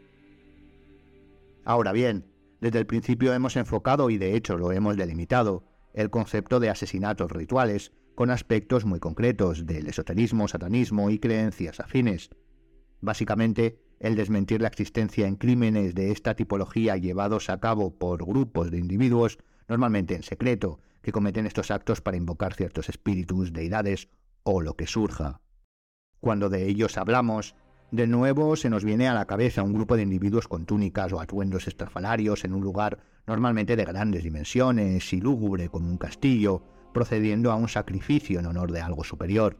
Ahora 1.66 1.92
bien, 1.92 2.26
desde 2.60 2.80
el 2.80 2.86
principio 2.86 3.34
hemos 3.34 3.56
enfocado 3.56 4.10
y 4.10 4.18
de 4.18 4.36
hecho 4.36 4.58
lo 4.58 4.72
hemos 4.72 4.98
delimitado 4.98 5.64
el 5.94 6.10
concepto 6.10 6.60
de 6.60 6.70
asesinatos 6.70 7.32
rituales 7.32 7.92
con 8.16 8.32
aspectos 8.32 8.86
muy 8.86 9.00
concretos 9.00 9.66
del 9.66 9.88
esoterismo, 9.88 10.48
satanismo 10.48 11.10
y 11.10 11.20
creencias 11.20 11.80
afines. 11.80 12.30
Básicamente, 13.00 13.80
el 14.00 14.16
desmentir 14.16 14.62
la 14.62 14.68
existencia 14.68 15.28
en 15.28 15.36
crímenes 15.36 15.96
de 15.96 16.12
esta 16.12 16.36
tipología 16.36 16.98
llevados 16.98 17.50
a 17.50 17.60
cabo 17.60 17.98
por 17.98 18.26
grupos 18.26 18.72
de 18.72 18.80
individuos, 18.80 19.38
normalmente 19.68 20.16
en 20.16 20.24
secreto, 20.24 20.80
que 21.02 21.12
cometen 21.12 21.46
estos 21.46 21.72
actos 21.72 22.02
para 22.02 22.18
invocar 22.18 22.54
ciertos 22.54 22.90
espíritus, 22.90 23.54
deidades 23.54 24.10
o 24.44 24.62
lo 24.62 24.76
que 24.76 24.88
surja. 24.88 25.42
Cuando 26.20 26.50
de 26.50 26.68
ellos 26.68 26.98
hablamos, 26.98 27.56
de 27.92 28.06
nuevo 28.06 28.56
se 28.58 28.70
nos 28.70 28.84
viene 28.84 29.08
a 29.08 29.14
la 29.14 29.26
cabeza 29.26 29.64
un 29.64 29.74
grupo 29.74 29.96
de 29.96 30.04
individuos 30.04 30.48
con 30.48 30.66
túnicas 30.66 31.14
o 31.14 31.22
atuendos 31.22 31.68
estrafalarios 31.68 32.44
en 32.44 32.54
un 32.54 32.62
lugar 32.62 33.00
normalmente 33.26 33.76
de 33.76 33.86
grandes 33.86 34.24
dimensiones 34.24 35.14
y 35.14 35.22
lúgubre 35.22 35.70
como 35.70 35.88
un 35.90 35.98
castillo, 35.98 36.64
procediendo 36.94 37.52
a 37.52 37.56
un 37.56 37.70
sacrificio 37.70 38.40
en 38.40 38.46
honor 38.46 38.72
de 38.72 38.82
algo 38.82 39.04
superior. 39.04 39.58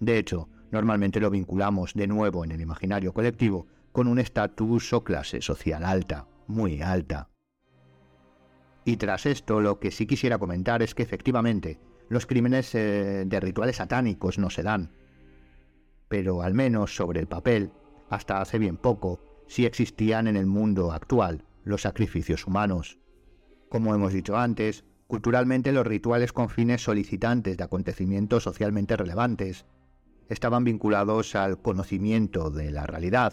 De 0.00 0.18
hecho, 0.18 0.48
normalmente 0.72 1.20
lo 1.20 1.30
vinculamos 1.30 1.94
de 1.94 2.06
nuevo 2.06 2.44
en 2.44 2.52
el 2.52 2.60
imaginario 2.60 3.12
colectivo 3.12 3.66
con 3.92 4.08
un 4.08 4.18
estatus 4.18 4.92
o 4.92 5.04
clase 5.04 5.40
social 5.40 5.84
alta, 5.84 6.26
muy 6.46 6.82
alta. 6.82 7.28
Y 8.84 8.96
tras 8.96 9.26
esto, 9.26 9.60
lo 9.60 9.78
que 9.78 9.90
sí 9.90 10.06
quisiera 10.06 10.38
comentar 10.38 10.82
es 10.82 10.94
que 10.94 11.02
efectivamente 11.02 11.78
los 12.08 12.26
crímenes 12.26 12.74
eh, 12.74 13.24
de 13.26 13.40
rituales 13.40 13.76
satánicos 13.76 14.38
no 14.38 14.50
se 14.50 14.62
dan. 14.62 14.90
Pero 16.10 16.42
al 16.42 16.52
menos 16.52 16.94
sobre 16.94 17.20
el 17.20 17.26
papel, 17.26 17.72
hasta 18.10 18.42
hace 18.42 18.58
bien 18.58 18.76
poco, 18.76 19.18
sí 19.46 19.64
existían 19.64 20.26
en 20.26 20.36
el 20.36 20.44
mundo 20.44 20.92
actual 20.92 21.46
los 21.64 21.80
sacrificios 21.80 22.46
humanos. 22.46 22.98
Como 23.70 23.94
hemos 23.94 24.12
dicho 24.12 24.36
antes, 24.36 24.84
Culturalmente 25.10 25.72
los 25.72 25.84
rituales 25.84 26.32
con 26.32 26.48
fines 26.48 26.84
solicitantes 26.84 27.56
de 27.56 27.64
acontecimientos 27.64 28.44
socialmente 28.44 28.96
relevantes 28.96 29.66
estaban 30.28 30.62
vinculados 30.62 31.34
al 31.34 31.60
conocimiento 31.60 32.48
de 32.48 32.70
la 32.70 32.86
realidad 32.86 33.32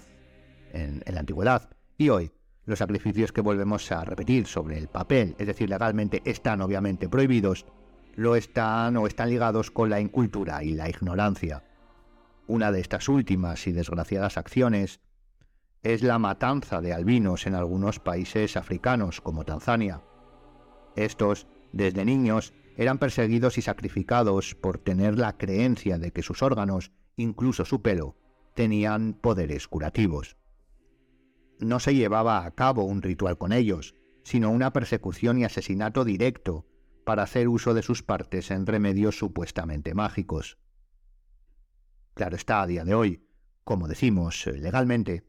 en, 0.74 1.04
la 1.06 1.20
antigüedad 1.20 1.70
y 1.96 2.10
hoy 2.10 2.32
los 2.66 2.80
sacrificios 2.80 3.32
que 3.32 3.42
volvemos 3.42 3.92
a 3.92 4.04
repetir 4.04 4.48
sobre 4.48 4.80
el 4.80 4.88
papel, 4.88 5.36
es 5.38 5.46
decir, 5.46 5.70
legalmente 5.70 6.24
están 6.26 6.62
obviamente 6.62 7.10
prohibidos, 7.10 7.68
lo 8.16 8.36
están 8.36 8.98
o 8.98 9.06
están 9.06 9.30
ligados 9.30 9.70
con 9.70 9.92
la 9.92 10.00
incultura 10.00 10.64
y 10.64 10.72
la 10.72 10.90
ignorancia. 10.90 11.64
Una 12.48 12.72
de 12.72 12.80
estas 12.80 13.10
últimas 13.10 13.68
y 13.68 13.74
desgraciadas 13.74 14.38
acciones 14.38 15.02
es 15.84 16.02
la 16.02 16.18
matanza 16.18 16.80
de 16.80 16.94
albinos 16.94 17.46
en 17.46 17.56
algunos 17.56 18.00
países 18.00 18.56
africanos 18.56 19.20
como 19.20 19.44
Tanzania. 19.44 20.02
Estos 20.96 21.48
desde 21.74 22.06
niños 22.06 22.54
eran 22.78 23.00
perseguidos 23.00 23.58
y 23.58 23.62
sacrificados 23.62 24.56
por 24.56 24.78
tener 24.78 25.20
la 25.20 25.38
creencia 25.38 25.98
de 25.98 26.12
que 26.12 26.24
sus 26.24 26.42
órganos, 26.42 26.92
incluso 27.18 27.66
su 27.66 27.82
pelo, 27.82 28.16
tenían 28.54 29.14
poderes 29.14 29.68
curativos. 29.68 30.38
No 31.60 31.80
se 31.80 31.96
llevaba 31.96 32.46
a 32.46 32.52
cabo 32.52 32.84
un 32.84 33.02
ritual 33.02 33.38
con 33.38 33.52
ellos, 33.52 33.96
sino 34.24 34.52
una 34.52 34.72
persecución 34.72 35.38
y 35.38 35.44
asesinato 35.44 36.06
directo 36.06 36.66
para 37.04 37.24
hacer 37.24 37.50
uso 37.50 37.74
de 37.74 37.82
sus 37.82 38.04
partes 38.04 38.52
en 38.52 38.66
remedios 38.66 39.18
supuestamente 39.18 39.94
mágicos. 39.94 40.58
Claro 42.18 42.36
está, 42.36 42.64
a 42.64 42.68
día 42.68 42.84
de 42.84 42.96
hoy, 42.96 43.28
como 43.64 43.88
decimos 43.88 44.48
legalmente, 44.48 45.24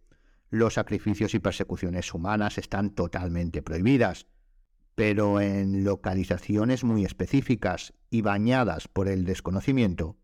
los 0.49 0.73
sacrificios 0.73 1.35
y 1.35 1.39
persecuciones 1.39 2.15
humanas 2.15 2.57
están 2.57 2.95
totalmente 2.95 3.61
prohibidas, 3.61 4.27
pero 4.95 5.39
en 5.43 5.85
localizaciones 5.85 6.85
muy 6.85 7.05
específicas 7.05 7.93
y 8.09 8.23
bañadas 8.23 8.89
por 8.89 9.07
el 9.07 9.27
desconocimiento, 9.27 10.17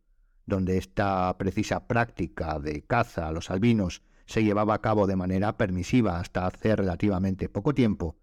donde 0.46 0.78
esta 0.78 1.36
precisa 1.36 1.86
práctica 1.86 2.58
de 2.58 2.82
caza 2.86 3.28
a 3.28 3.32
los 3.32 3.50
albinos 3.50 4.02
se 4.24 4.42
llevaba 4.42 4.72
a 4.72 4.80
cabo 4.80 5.06
de 5.06 5.16
manera 5.16 5.58
permisiva 5.58 6.18
hasta 6.18 6.46
hace 6.46 6.76
relativamente 6.76 7.50
poco 7.50 7.74
tiempo, 7.74 8.16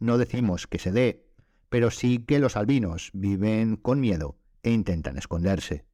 no 0.00 0.18
decimos 0.18 0.66
que 0.66 0.78
se 0.78 0.92
dé, 0.92 1.30
pero 1.70 1.90
sí 1.90 2.18
que 2.18 2.40
los 2.40 2.58
albinos 2.58 3.08
viven 3.14 3.76
con 3.76 4.00
miedo 4.00 4.36
e 4.62 4.70
intentan 4.70 5.16
esconderse. 5.16 5.86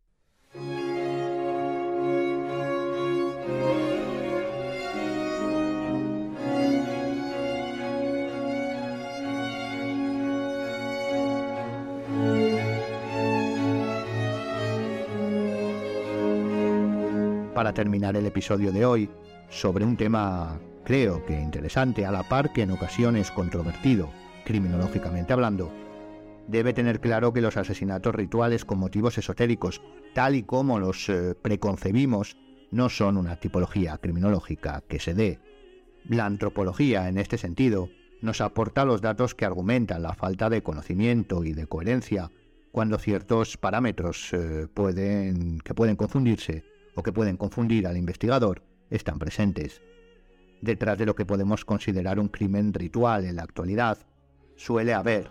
Para 17.55 17.75
terminar 17.75 18.17
el 18.17 18.27
episodio 18.27 18.73
de 18.73 18.87
hoy 18.87 19.11
sobre 19.51 19.85
un 19.85 19.97
tema 19.97 20.59
creo 20.85 21.25
que 21.27 21.39
interesante 21.39 22.07
a 22.07 22.11
la 22.11 22.29
par 22.29 22.53
que 22.53 22.63
en 22.63 22.71
ocasiones 22.71 23.31
controvertido, 23.31 24.11
criminológicamente 24.45 25.33
hablando, 25.33 25.71
debe 26.49 26.73
tener 26.73 27.01
claro 27.01 27.33
que 27.33 27.41
los 27.41 27.57
asesinatos 27.57 28.15
rituales 28.15 28.65
con 28.65 28.79
motivos 28.79 29.19
esotéricos, 29.19 29.83
tal 30.15 30.35
y 30.35 30.43
como 30.43 30.79
los 30.79 31.09
eh, 31.09 31.35
preconcebimos, 31.41 32.37
no 32.71 32.89
son 32.89 33.17
una 33.17 33.37
tipología 33.37 33.99
criminológica 33.99 34.83
que 34.89 34.99
se 34.99 35.15
dé. 35.15 35.39
La 36.09 36.27
antropología, 36.27 37.09
en 37.09 37.19
este 37.19 37.39
sentido, 37.39 37.91
nos 38.23 38.41
aporta 38.41 38.85
los 38.85 39.03
datos 39.03 39.35
que 39.35 39.45
argumentan 39.45 40.03
la 40.03 40.15
falta 40.15 40.49
de 40.49 40.63
conocimiento 40.63 41.45
y 41.45 41.53
de 41.53 41.67
coherencia 41.67 42.31
cuando 42.73 42.99
ciertos 42.99 43.59
parámetros 43.59 44.33
eh, 44.33 44.67
pueden, 44.73 45.61
que 45.61 45.75
pueden 45.75 45.97
confundirse 45.97 46.72
o 46.95 47.03
que 47.03 47.13
pueden 47.13 47.37
confundir 47.37 47.87
al 47.87 47.97
investigador 47.97 48.63
están 48.91 49.19
presentes. 49.19 49.83
Detrás 50.61 50.99
de 50.99 51.07
lo 51.07 51.15
que 51.15 51.27
podemos 51.27 51.65
considerar 51.65 52.21
un 52.21 52.29
crimen 52.29 52.73
ritual 52.73 53.25
en 53.25 53.37
la 53.37 53.43
actualidad, 53.43 53.99
suele 54.57 54.95
haber, 54.95 55.31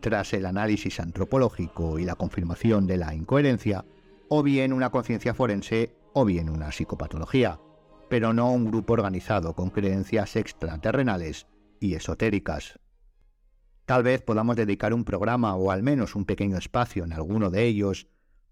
tras 0.00 0.32
el 0.34 0.46
análisis 0.46 1.00
antropológico 1.00 1.98
y 1.98 2.04
la 2.04 2.16
confirmación 2.16 2.86
de 2.86 2.98
la 2.98 3.14
incoherencia, 3.14 3.84
o 4.28 4.42
bien 4.42 4.72
una 4.72 4.90
conciencia 4.90 5.34
forense 5.34 5.96
o 6.12 6.24
bien 6.24 6.50
una 6.50 6.70
psicopatología, 6.70 7.60
pero 8.08 8.32
no 8.32 8.52
un 8.52 8.66
grupo 8.66 8.92
organizado 8.92 9.54
con 9.54 9.70
creencias 9.70 10.36
extraterrenales 10.36 11.46
y 11.80 11.94
esotéricas. 11.94 12.78
Tal 13.86 14.02
vez 14.02 14.20
podamos 14.20 14.56
dedicar 14.56 14.92
un 14.92 15.04
programa 15.04 15.56
o 15.56 15.70
al 15.70 15.82
menos 15.82 16.14
un 16.14 16.26
pequeño 16.26 16.58
espacio 16.58 17.04
en 17.04 17.12
alguno 17.14 17.50
de 17.50 17.64
ellos 17.64 18.06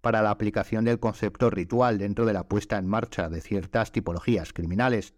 para 0.07 0.23
la 0.23 0.31
aplicación 0.31 0.85
del 0.85 1.01
concepto 1.01 1.51
ritual 1.51 1.99
dentro 1.99 2.27
de 2.27 2.33
la 2.33 2.47
puesta 2.47 2.79
en 2.79 2.87
marcha 2.87 3.29
de 3.29 3.41
ciertas 3.41 3.91
tipologías 3.91 4.53
criminales, 4.53 5.17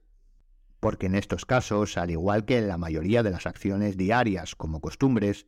porque 0.81 1.05
en 1.05 1.15
estos 1.15 1.45
casos, 1.45 1.99
al 1.99 2.11
igual 2.11 2.47
que 2.47 2.57
en 2.57 2.69
la 2.69 2.79
mayoría 2.79 3.23
de 3.23 3.31
las 3.31 3.47
acciones 3.47 3.99
diarias 3.99 4.55
como 4.55 4.81
costumbres, 4.81 5.47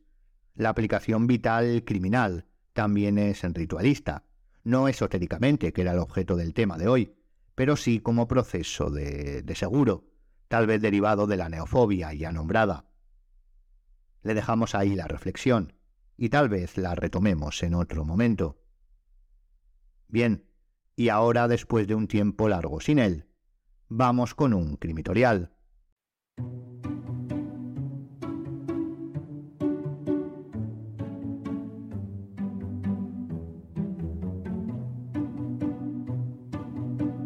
la 0.53 0.69
aplicación 0.69 1.25
vital 1.25 1.83
criminal 1.83 2.45
también 2.73 3.17
es 3.17 3.41
ritualista, 3.41 4.25
no 4.63 4.87
esotéricamente, 4.87 5.73
que 5.73 5.81
era 5.81 5.93
el 5.93 5.97
objeto 5.97 6.35
del 6.35 6.53
tema 6.53 6.77
de 6.77 6.87
hoy, 6.87 7.15
pero 7.55 7.75
sí 7.77 7.99
como 7.99 8.27
proceso 8.27 8.91
de, 8.91 9.41
de 9.41 9.55
seguro, 9.55 10.05
tal 10.49 10.67
vez 10.67 10.83
derivado 10.83 11.25
de 11.25 11.37
la 11.37 11.49
neofobia 11.49 12.13
ya 12.13 12.31
nombrada. 12.31 12.85
Le 14.21 14.35
dejamos 14.35 14.75
ahí 14.75 14.93
la 14.93 15.07
reflexión 15.07 15.73
y 16.15 16.29
tal 16.29 16.47
vez 16.47 16.77
la 16.77 16.93
retomemos 16.93 17.63
en 17.63 17.73
otro 17.73 18.05
momento. 18.05 18.60
Bien, 20.11 20.43
y 20.97 21.07
ahora 21.07 21.47
después 21.47 21.87
de 21.87 21.95
un 21.95 22.07
tiempo 22.07 22.49
largo 22.49 22.81
sin 22.81 22.99
él, 22.99 23.27
vamos 23.87 24.35
con 24.35 24.53
un 24.53 24.75
crimitorial. 24.75 25.53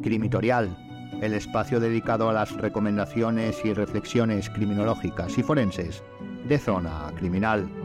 Crimitorial, 0.03 0.77
el 1.23 1.33
espacio 1.33 1.79
dedicado 1.79 2.29
a 2.29 2.33
las 2.33 2.55
recomendaciones 2.55 3.65
y 3.65 3.73
reflexiones 3.73 4.51
criminológicas 4.51 5.35
y 5.39 5.41
forenses 5.41 6.03
de 6.47 6.59
zona 6.59 7.11
criminal. 7.17 7.84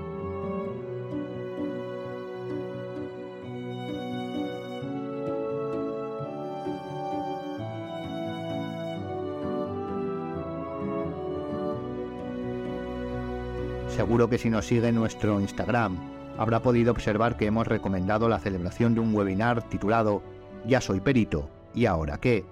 Seguro 14.10 14.28
que 14.28 14.38
si 14.38 14.50
nos 14.50 14.66
sigue 14.66 14.88
en 14.88 14.96
nuestro 14.96 15.40
Instagram 15.40 15.96
habrá 16.36 16.60
podido 16.62 16.90
observar 16.90 17.36
que 17.36 17.46
hemos 17.46 17.68
recomendado 17.68 18.28
la 18.28 18.40
celebración 18.40 18.92
de 18.92 18.98
un 18.98 19.14
webinar 19.14 19.68
titulado 19.68 20.20
Ya 20.66 20.80
soy 20.80 20.98
perito, 20.98 21.48
¿y 21.76 21.86
ahora 21.86 22.18
qué? 22.18 22.44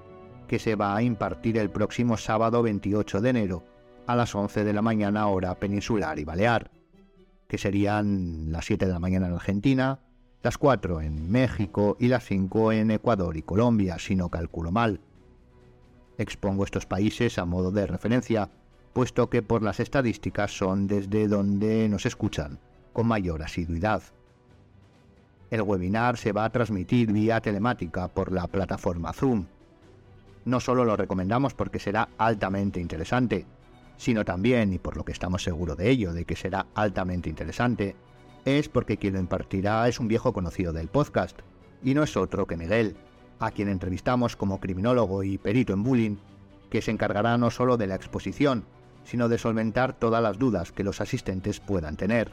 que 0.46 0.60
se 0.60 0.76
va 0.76 0.94
a 0.94 1.02
impartir 1.02 1.58
el 1.58 1.68
próximo 1.68 2.16
sábado 2.16 2.62
28 2.62 3.20
de 3.20 3.30
enero 3.30 3.64
a 4.06 4.14
las 4.14 4.36
11 4.36 4.62
de 4.62 4.72
la 4.72 4.82
mañana 4.82 5.26
hora 5.26 5.56
peninsular 5.56 6.20
y 6.20 6.24
balear, 6.24 6.70
que 7.48 7.58
serían 7.58 8.52
las 8.52 8.64
7 8.64 8.86
de 8.86 8.92
la 8.92 9.00
mañana 9.00 9.26
en 9.26 9.34
Argentina, 9.34 9.98
las 10.44 10.58
4 10.58 11.00
en 11.00 11.28
México 11.28 11.96
y 11.98 12.06
las 12.06 12.24
5 12.24 12.70
en 12.70 12.92
Ecuador 12.92 13.36
y 13.36 13.42
Colombia, 13.42 13.98
si 13.98 14.14
no 14.14 14.28
calculo 14.28 14.70
mal. 14.70 15.00
Expongo 16.18 16.62
estos 16.62 16.86
países 16.86 17.36
a 17.36 17.44
modo 17.44 17.72
de 17.72 17.88
referencia, 17.88 18.48
puesto 18.98 19.30
que 19.30 19.42
por 19.42 19.62
las 19.62 19.78
estadísticas 19.78 20.50
son 20.50 20.88
desde 20.88 21.28
donde 21.28 21.88
nos 21.88 22.04
escuchan 22.04 22.58
con 22.92 23.06
mayor 23.06 23.44
asiduidad. 23.44 24.02
El 25.52 25.62
webinar 25.62 26.16
se 26.16 26.32
va 26.32 26.44
a 26.44 26.50
transmitir 26.50 27.12
vía 27.12 27.40
telemática 27.40 28.08
por 28.08 28.32
la 28.32 28.48
plataforma 28.48 29.12
Zoom. 29.12 29.46
No 30.44 30.58
solo 30.58 30.84
lo 30.84 30.96
recomendamos 30.96 31.54
porque 31.54 31.78
será 31.78 32.08
altamente 32.18 32.80
interesante, 32.80 33.46
sino 33.98 34.24
también, 34.24 34.72
y 34.72 34.80
por 34.80 34.96
lo 34.96 35.04
que 35.04 35.12
estamos 35.12 35.44
seguros 35.44 35.76
de 35.76 35.90
ello, 35.90 36.12
de 36.12 36.24
que 36.24 36.34
será 36.34 36.66
altamente 36.74 37.30
interesante, 37.30 37.94
es 38.44 38.68
porque 38.68 38.96
quien 38.96 39.14
lo 39.14 39.20
impartirá 39.20 39.86
es 39.86 40.00
un 40.00 40.08
viejo 40.08 40.32
conocido 40.32 40.72
del 40.72 40.88
podcast, 40.88 41.38
y 41.84 41.94
no 41.94 42.02
es 42.02 42.16
otro 42.16 42.48
que 42.48 42.56
Miguel, 42.56 42.96
a 43.38 43.52
quien 43.52 43.68
entrevistamos 43.68 44.34
como 44.34 44.58
criminólogo 44.58 45.22
y 45.22 45.38
perito 45.38 45.72
en 45.72 45.84
bullying, 45.84 46.16
que 46.68 46.82
se 46.82 46.90
encargará 46.90 47.38
no 47.38 47.52
solo 47.52 47.76
de 47.76 47.86
la 47.86 47.94
exposición, 47.94 48.64
sino 49.08 49.30
de 49.30 49.38
solventar 49.38 49.94
todas 49.94 50.22
las 50.22 50.38
dudas 50.38 50.70
que 50.70 50.84
los 50.84 51.00
asistentes 51.00 51.60
puedan 51.60 51.96
tener. 51.96 52.32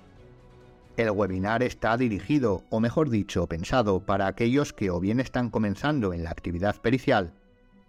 El 0.98 1.10
webinar 1.12 1.64
está 1.64 1.96
dirigido, 1.96 2.64
o 2.70 2.82
mejor 2.82 3.10
dicho, 3.10 3.48
pensado 3.48 4.02
para 4.02 4.28
aquellos 4.28 4.74
que 4.74 4.90
o 4.90 5.00
bien 5.00 5.22
están 5.22 5.50
comenzando 5.50 6.12
en 6.12 6.26
la 6.26 6.32
actividad 6.32 6.76
pericial, 6.76 7.32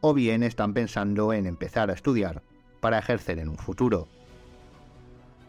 o 0.00 0.14
bien 0.14 0.44
están 0.44 0.72
pensando 0.72 1.32
en 1.32 1.46
empezar 1.46 1.90
a 1.90 1.94
estudiar 1.94 2.42
para 2.78 3.00
ejercer 3.00 3.40
en 3.40 3.48
un 3.48 3.58
futuro. 3.58 4.06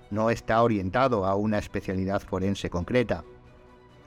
No 0.09 0.31
está 0.31 0.63
orientado 0.63 1.25
a 1.25 1.35
una 1.35 1.59
especialidad 1.59 2.23
forense 2.23 2.71
concreta, 2.71 3.23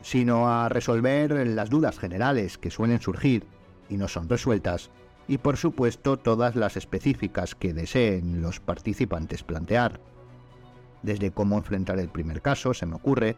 sino 0.02 0.50
a 0.50 0.68
resolver 0.68 1.46
las 1.46 1.70
dudas 1.70 2.00
generales 2.00 2.58
que 2.58 2.72
suelen 2.72 3.00
surgir 3.00 3.44
y 3.88 3.96
no 3.96 4.08
son 4.08 4.28
resueltas, 4.28 4.90
y 5.30 5.38
por 5.38 5.56
supuesto 5.56 6.16
todas 6.16 6.56
las 6.56 6.76
específicas 6.76 7.54
que 7.54 7.72
deseen 7.72 8.42
los 8.42 8.58
participantes 8.58 9.44
plantear. 9.44 10.00
Desde 11.04 11.30
cómo 11.30 11.56
enfrentar 11.56 12.00
el 12.00 12.08
primer 12.08 12.42
caso, 12.42 12.74
se 12.74 12.84
me 12.84 12.96
ocurre, 12.96 13.36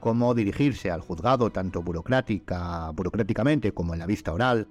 cómo 0.00 0.34
dirigirse 0.34 0.90
al 0.90 1.02
juzgado 1.02 1.50
tanto 1.50 1.82
burocrática, 1.82 2.90
burocráticamente 2.90 3.70
como 3.70 3.92
en 3.92 4.00
la 4.00 4.06
vista 4.06 4.32
oral, 4.32 4.66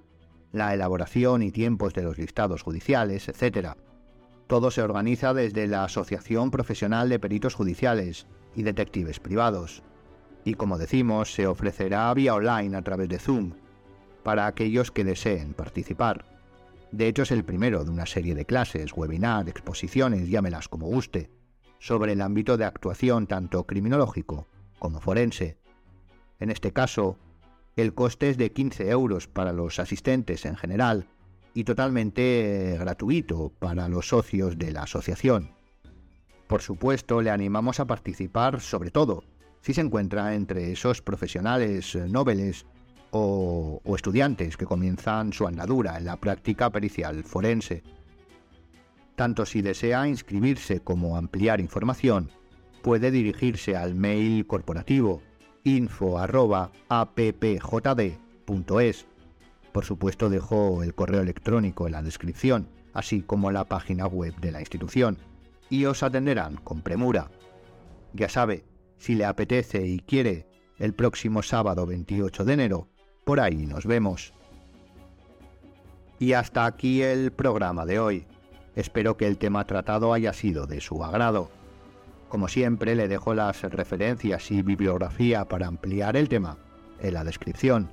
la 0.52 0.74
elaboración 0.74 1.42
y 1.42 1.50
tiempos 1.50 1.94
de 1.94 2.02
los 2.02 2.18
listados 2.18 2.62
judiciales, 2.62 3.26
etc. 3.30 3.68
Todo 4.46 4.70
se 4.70 4.82
organiza 4.82 5.32
desde 5.32 5.66
la 5.66 5.84
Asociación 5.84 6.50
Profesional 6.50 7.08
de 7.08 7.20
Peritos 7.20 7.54
Judiciales 7.54 8.26
y 8.54 8.64
Detectives 8.64 9.18
Privados. 9.18 9.82
Y 10.44 10.56
como 10.56 10.76
decimos, 10.76 11.32
se 11.32 11.46
ofrecerá 11.46 12.12
vía 12.12 12.34
online 12.34 12.76
a 12.76 12.82
través 12.82 13.08
de 13.08 13.18
Zoom 13.18 13.54
para 14.22 14.46
aquellos 14.46 14.90
que 14.90 15.04
deseen 15.04 15.54
participar. 15.54 16.33
De 16.92 17.08
hecho, 17.08 17.22
es 17.22 17.30
el 17.32 17.44
primero 17.44 17.84
de 17.84 17.90
una 17.90 18.06
serie 18.06 18.34
de 18.34 18.44
clases, 18.44 18.92
webinar, 18.94 19.48
exposiciones, 19.48 20.28
llámelas 20.28 20.68
como 20.68 20.86
guste, 20.86 21.30
sobre 21.78 22.12
el 22.12 22.20
ámbito 22.20 22.56
de 22.56 22.64
actuación 22.64 23.26
tanto 23.26 23.64
criminológico 23.66 24.46
como 24.78 25.00
forense. 25.00 25.58
En 26.40 26.50
este 26.50 26.72
caso, 26.72 27.18
el 27.76 27.94
coste 27.94 28.30
es 28.30 28.38
de 28.38 28.52
15 28.52 28.88
euros 28.90 29.26
para 29.26 29.52
los 29.52 29.78
asistentes 29.78 30.44
en 30.46 30.56
general 30.56 31.08
y 31.54 31.64
totalmente 31.64 32.76
gratuito 32.78 33.52
para 33.58 33.88
los 33.88 34.08
socios 34.08 34.58
de 34.58 34.72
la 34.72 34.82
asociación. 34.82 35.52
Por 36.46 36.62
supuesto, 36.62 37.22
le 37.22 37.30
animamos 37.30 37.80
a 37.80 37.86
participar 37.86 38.60
sobre 38.60 38.90
todo 38.90 39.24
si 39.60 39.72
se 39.72 39.80
encuentra 39.80 40.34
entre 40.34 40.72
esos 40.72 41.00
profesionales 41.00 41.94
eh, 41.94 42.06
nobles 42.08 42.66
o, 43.16 43.80
estudiantes 43.96 44.56
que 44.56 44.66
comienzan 44.66 45.32
su 45.32 45.46
andadura 45.46 45.96
en 45.96 46.04
la 46.04 46.16
práctica 46.16 46.70
pericial 46.70 47.22
forense. 47.24 47.84
Tanto 49.14 49.46
si 49.46 49.62
desea 49.62 50.08
inscribirse 50.08 50.80
como 50.80 51.16
ampliar 51.16 51.60
información, 51.60 52.30
puede 52.82 53.12
dirigirse 53.12 53.76
al 53.76 53.94
mail 53.94 54.46
corporativo 54.46 55.22
info.appjd.es 55.62 56.26
por 59.74 59.84
supuesto 59.84 60.30
dejo 60.30 60.84
el 60.84 60.94
correo 60.94 61.20
electrónico 61.20 61.86
en 61.86 61.92
la 61.94 62.02
descripción, 62.02 62.68
así 62.92 63.22
como 63.22 63.50
la 63.50 63.64
página 63.64 64.06
web 64.06 64.32
de 64.36 64.52
la 64.52 64.60
institución, 64.60 65.18
y 65.68 65.86
os 65.86 66.04
atenderán 66.04 66.58
con 66.58 66.80
premura. 66.80 67.32
Ya 68.12 68.28
sabe, 68.28 68.64
si 68.98 69.16
le 69.16 69.24
apetece 69.24 69.84
y 69.84 69.98
quiere, 69.98 70.46
el 70.78 70.94
próximo 70.94 71.42
sábado 71.42 71.86
28 71.86 72.44
de 72.44 72.52
enero, 72.52 72.88
por 73.24 73.40
ahí 73.40 73.66
nos 73.66 73.86
vemos. 73.86 74.32
Y 76.18 76.32
hasta 76.32 76.66
aquí 76.66 77.02
el 77.02 77.32
programa 77.32 77.84
de 77.86 77.98
hoy. 77.98 78.26
Espero 78.76 79.16
que 79.16 79.26
el 79.26 79.38
tema 79.38 79.66
tratado 79.66 80.12
haya 80.12 80.32
sido 80.32 80.66
de 80.66 80.80
su 80.80 81.02
agrado. 81.04 81.50
Como 82.28 82.48
siempre, 82.48 82.94
le 82.94 83.08
dejo 83.08 83.34
las 83.34 83.62
referencias 83.62 84.50
y 84.50 84.62
bibliografía 84.62 85.44
para 85.44 85.66
ampliar 85.66 86.16
el 86.16 86.28
tema 86.28 86.58
en 87.00 87.14
la 87.14 87.24
descripción. 87.24 87.90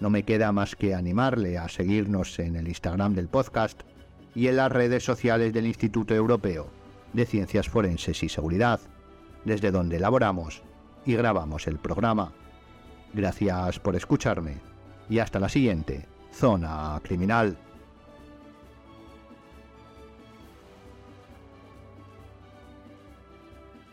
No 0.00 0.10
me 0.10 0.24
queda 0.24 0.52
más 0.52 0.74
que 0.74 0.94
animarle 0.94 1.58
a 1.58 1.68
seguirnos 1.68 2.38
en 2.38 2.56
el 2.56 2.68
Instagram 2.68 3.14
del 3.14 3.28
podcast 3.28 3.82
y 4.34 4.48
en 4.48 4.56
las 4.56 4.72
redes 4.72 5.04
sociales 5.04 5.52
del 5.52 5.66
Instituto 5.66 6.14
Europeo 6.14 6.70
de 7.12 7.26
Ciencias 7.26 7.68
Forenses 7.68 8.22
y 8.22 8.28
Seguridad, 8.28 8.80
desde 9.44 9.70
donde 9.70 9.96
elaboramos 9.96 10.62
y 11.04 11.14
grabamos 11.14 11.66
el 11.66 11.78
programa. 11.78 12.32
Gracias 13.12 13.78
por 13.78 13.94
escucharme 13.94 14.56
y 15.08 15.18
hasta 15.18 15.38
la 15.38 15.48
siguiente 15.48 16.06
Zona 16.32 16.98
Criminal. 17.02 17.56